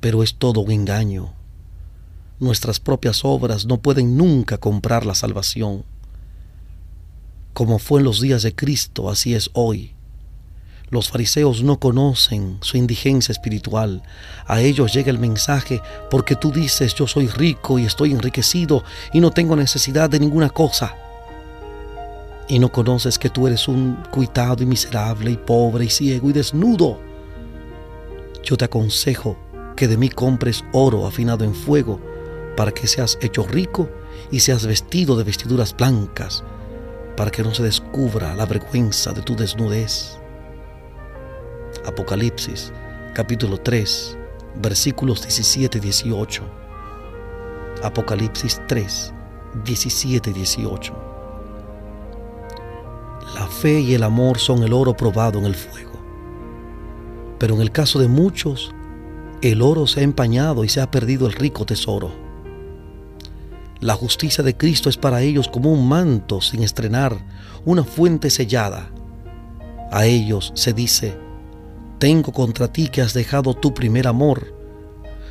pero 0.00 0.22
es 0.22 0.34
todo 0.34 0.60
un 0.60 0.70
engaño. 0.70 1.32
Nuestras 2.40 2.78
propias 2.78 3.24
obras 3.24 3.66
no 3.66 3.80
pueden 3.80 4.16
nunca 4.16 4.58
comprar 4.58 5.04
la 5.04 5.14
salvación. 5.14 5.84
Como 7.52 7.78
fue 7.78 8.00
en 8.00 8.04
los 8.04 8.20
días 8.20 8.42
de 8.42 8.54
Cristo, 8.54 9.10
así 9.10 9.34
es 9.34 9.50
hoy. 9.54 9.94
Los 10.90 11.10
fariseos 11.10 11.62
no 11.62 11.80
conocen 11.80 12.58
su 12.62 12.76
indigencia 12.76 13.32
espiritual. 13.32 14.02
A 14.46 14.60
ellos 14.60 14.94
llega 14.94 15.10
el 15.10 15.18
mensaje 15.18 15.82
porque 16.10 16.36
tú 16.36 16.50
dices 16.50 16.94
yo 16.94 17.06
soy 17.06 17.26
rico 17.26 17.78
y 17.78 17.84
estoy 17.84 18.12
enriquecido 18.12 18.84
y 19.12 19.20
no 19.20 19.30
tengo 19.30 19.56
necesidad 19.56 20.08
de 20.08 20.20
ninguna 20.20 20.48
cosa. 20.48 20.94
Y 22.48 22.58
no 22.58 22.72
conoces 22.72 23.18
que 23.18 23.28
tú 23.28 23.46
eres 23.46 23.68
un 23.68 23.96
cuitado 24.10 24.62
y 24.62 24.66
miserable 24.66 25.30
y 25.30 25.36
pobre 25.36 25.84
y 25.84 25.90
ciego 25.90 26.30
y 26.30 26.32
desnudo. 26.32 26.98
Yo 28.42 28.56
te 28.56 28.64
aconsejo 28.64 29.36
que 29.76 29.86
de 29.86 29.96
mí 29.96 30.08
compres 30.08 30.64
oro 30.72 31.06
afinado 31.06 31.44
en 31.44 31.54
fuego 31.54 32.00
para 32.56 32.72
que 32.72 32.86
seas 32.86 33.18
hecho 33.20 33.46
rico 33.46 33.88
y 34.30 34.40
seas 34.40 34.66
vestido 34.66 35.16
de 35.16 35.24
vestiduras 35.24 35.76
blancas 35.76 36.42
para 37.16 37.30
que 37.30 37.42
no 37.42 37.54
se 37.54 37.62
descubra 37.62 38.34
la 38.34 38.46
vergüenza 38.46 39.12
de 39.12 39.22
tu 39.22 39.36
desnudez. 39.36 40.18
Apocalipsis 41.84 42.72
capítulo 43.14 43.58
3 43.58 44.18
versículos 44.60 45.22
17 45.22 45.78
y 45.78 45.80
18. 45.80 46.42
Apocalipsis 47.82 48.60
3, 48.66 49.14
17 49.64 50.30
y 50.30 50.32
18. 50.32 51.07
La 53.38 53.46
fe 53.46 53.80
y 53.80 53.94
el 53.94 54.02
amor 54.02 54.38
son 54.38 54.64
el 54.64 54.72
oro 54.72 54.96
probado 54.96 55.38
en 55.38 55.44
el 55.44 55.54
fuego. 55.54 55.92
Pero 57.38 57.54
en 57.54 57.60
el 57.60 57.70
caso 57.70 58.00
de 58.00 58.08
muchos, 58.08 58.74
el 59.42 59.62
oro 59.62 59.86
se 59.86 60.00
ha 60.00 60.02
empañado 60.02 60.64
y 60.64 60.68
se 60.68 60.80
ha 60.80 60.90
perdido 60.90 61.28
el 61.28 61.34
rico 61.34 61.64
tesoro. 61.64 62.10
La 63.78 63.94
justicia 63.94 64.42
de 64.42 64.56
Cristo 64.56 64.88
es 64.88 64.96
para 64.96 65.22
ellos 65.22 65.46
como 65.46 65.72
un 65.72 65.88
manto 65.88 66.40
sin 66.40 66.64
estrenar, 66.64 67.16
una 67.64 67.84
fuente 67.84 68.28
sellada. 68.28 68.90
A 69.92 70.04
ellos 70.06 70.50
se 70.56 70.72
dice, 70.72 71.16
tengo 72.00 72.32
contra 72.32 72.72
ti 72.72 72.88
que 72.88 73.02
has 73.02 73.14
dejado 73.14 73.54
tu 73.54 73.72
primer 73.72 74.08
amor. 74.08 74.52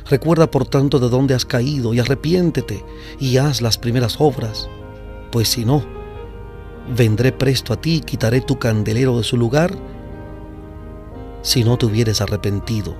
Recuerda 0.08 0.50
por 0.50 0.66
tanto 0.66 0.98
de 0.98 1.10
dónde 1.10 1.34
has 1.34 1.44
caído 1.44 1.92
y 1.92 2.00
arrepiéntete 2.00 2.82
y 3.20 3.36
haz 3.36 3.60
las 3.60 3.76
primeras 3.76 4.18
obras, 4.18 4.66
pues 5.30 5.48
si 5.48 5.66
no, 5.66 5.97
vendré 6.94 7.32
presto 7.32 7.72
a 7.72 7.80
ti 7.80 7.96
y 7.96 8.00
quitaré 8.00 8.40
tu 8.40 8.58
candelero 8.58 9.16
de 9.18 9.24
su 9.24 9.36
lugar 9.36 9.76
si 11.42 11.64
no 11.64 11.76
te 11.76 11.86
hubieres 11.86 12.20
arrepentido. 12.20 12.96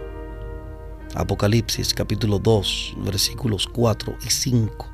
Apocalipsis 1.15 1.95
capítulo 1.95 2.39
2 2.39 2.97
versículos 2.99 3.67
4 3.67 4.17
y 4.25 4.31
5. 4.31 4.87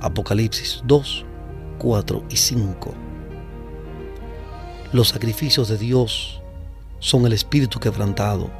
Apocalipsis 0.00 0.82
2, 0.84 1.24
4 1.78 2.22
y 2.28 2.36
5. 2.36 2.94
Los 4.92 5.08
sacrificios 5.08 5.68
de 5.68 5.78
Dios 5.78 6.40
son 6.98 7.26
el 7.26 7.32
espíritu 7.32 7.78
quebrantado. 7.78 8.50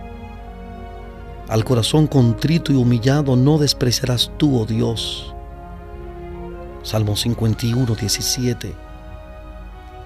Al 1.49 1.65
corazón 1.65 2.07
contrito 2.07 2.73
y 2.73 2.77
humillado 2.77 3.37
no 3.37 3.59
despreciarás 3.59 4.33
tú, 4.37 4.61
oh 4.61 4.67
Dios. 4.67 5.33
Salmo 6.83 7.17
51, 7.17 7.95
17. 7.95 8.86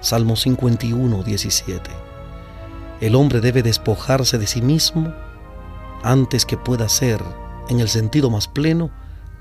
Salmo 0.01 0.35
51, 0.35 1.23
17. 1.23 1.89
El 2.99 3.15
hombre 3.15 3.39
debe 3.39 3.63
despojarse 3.63 4.37
de 4.37 4.47
sí 4.47 4.61
mismo 4.61 5.13
antes 6.03 6.45
que 6.45 6.57
pueda 6.57 6.89
ser, 6.89 7.21
en 7.69 7.79
el 7.79 7.87
sentido 7.87 8.29
más 8.29 8.47
pleno, 8.47 8.91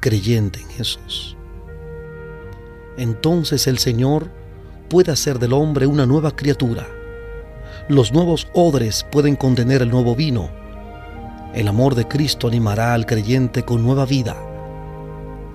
creyente 0.00 0.60
en 0.60 0.68
Jesús. 0.68 1.36
Entonces 2.96 3.66
el 3.66 3.78
Señor 3.78 4.30
puede 4.88 5.12
hacer 5.12 5.38
del 5.38 5.52
hombre 5.52 5.86
una 5.86 6.06
nueva 6.06 6.30
criatura. 6.30 6.86
Los 7.88 8.12
nuevos 8.12 8.46
odres 8.54 9.04
pueden 9.10 9.36
contener 9.36 9.82
el 9.82 9.90
nuevo 9.90 10.14
vino 10.14 10.60
el 11.54 11.66
amor 11.66 11.96
de 11.96 12.06
Cristo 12.06 12.46
animará 12.46 12.94
al 12.94 13.06
creyente 13.06 13.64
con 13.64 13.82
nueva 13.82 14.06
vida 14.06 14.36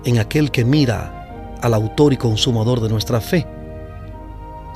en 0.04 0.18
aquel 0.18 0.50
que 0.50 0.64
mira 0.64 1.56
al 1.62 1.72
autor 1.72 2.12
y 2.12 2.18
consumador 2.18 2.80
de 2.80 2.90
nuestra 2.90 3.20
fe. 3.22 3.46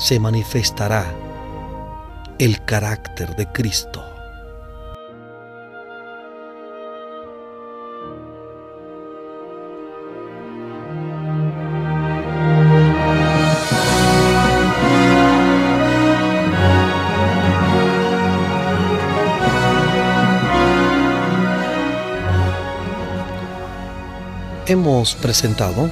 Se 0.01 0.19
manifestará 0.19 1.05
el 2.39 2.65
carácter 2.65 3.37
de 3.37 3.47
Cristo. 3.47 4.03
hemos 24.71 25.17
presentado 25.17 25.91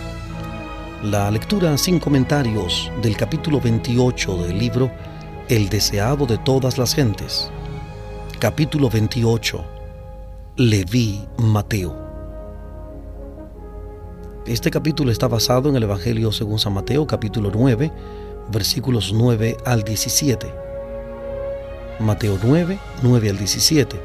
la 1.03 1.31
lectura 1.31 1.79
sin 1.79 2.01
comentarios 2.01 2.91
del 3.03 3.17
capítulo 3.17 3.61
28 3.61 4.37
del 4.39 4.59
libro 4.59 4.91
El 5.49 5.69
deseado 5.69 6.27
de 6.27 6.39
todas 6.39 6.77
las 6.77 6.93
gentes. 6.93 7.51
Capítulo 8.41 8.91
28. 8.91 9.65
Leví 10.57 11.25
Mateo. 11.39 11.97
Este 14.45 14.73
capítulo 14.73 15.13
está 15.13 15.29
basado 15.29 15.69
en 15.69 15.77
el 15.77 15.85
Evangelio 15.85 16.33
según 16.33 16.59
San 16.59 16.73
Mateo, 16.73 17.07
capítulo 17.07 17.53
9, 17.55 17.93
versículos 18.51 19.13
9 19.15 19.57
al 19.65 19.85
17. 19.85 20.53
Mateo 22.01 22.39
9, 22.43 22.77
9 23.03 23.31
al 23.31 23.39
17. 23.39 24.01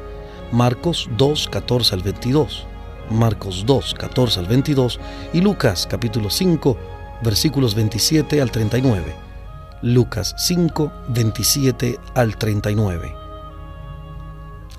Marcos 0.52 1.08
2, 1.16 1.48
14 1.48 1.94
al 1.96 2.02
22. 2.02 2.66
Marcos 3.10 3.64
2, 3.66 3.94
14 3.94 4.40
al 4.40 4.46
22 4.46 5.00
y 5.32 5.40
Lucas 5.40 5.86
capítulo 5.88 6.30
5, 6.30 6.76
versículos 7.22 7.74
27 7.74 8.40
al 8.40 8.50
39. 8.50 9.14
Lucas 9.82 10.34
5, 10.38 10.92
27 11.08 11.98
al 12.14 12.36
39. 12.36 13.14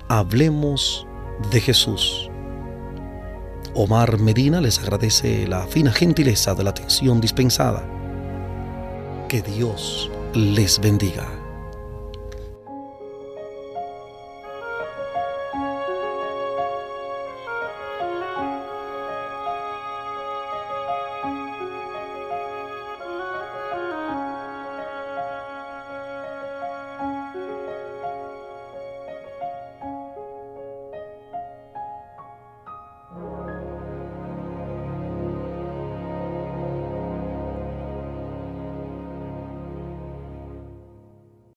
Hablemos 0.08 1.06
de 1.50 1.60
Jesús. 1.60 2.30
Omar 3.74 4.18
Medina 4.18 4.60
les 4.60 4.78
agradece 4.78 5.46
la 5.46 5.66
fina 5.66 5.92
gentileza 5.92 6.54
de 6.54 6.64
la 6.64 6.70
atención 6.70 7.20
dispensada. 7.20 7.84
Que 9.28 9.42
Dios 9.42 10.10
les 10.34 10.80
bendiga. 10.80 11.35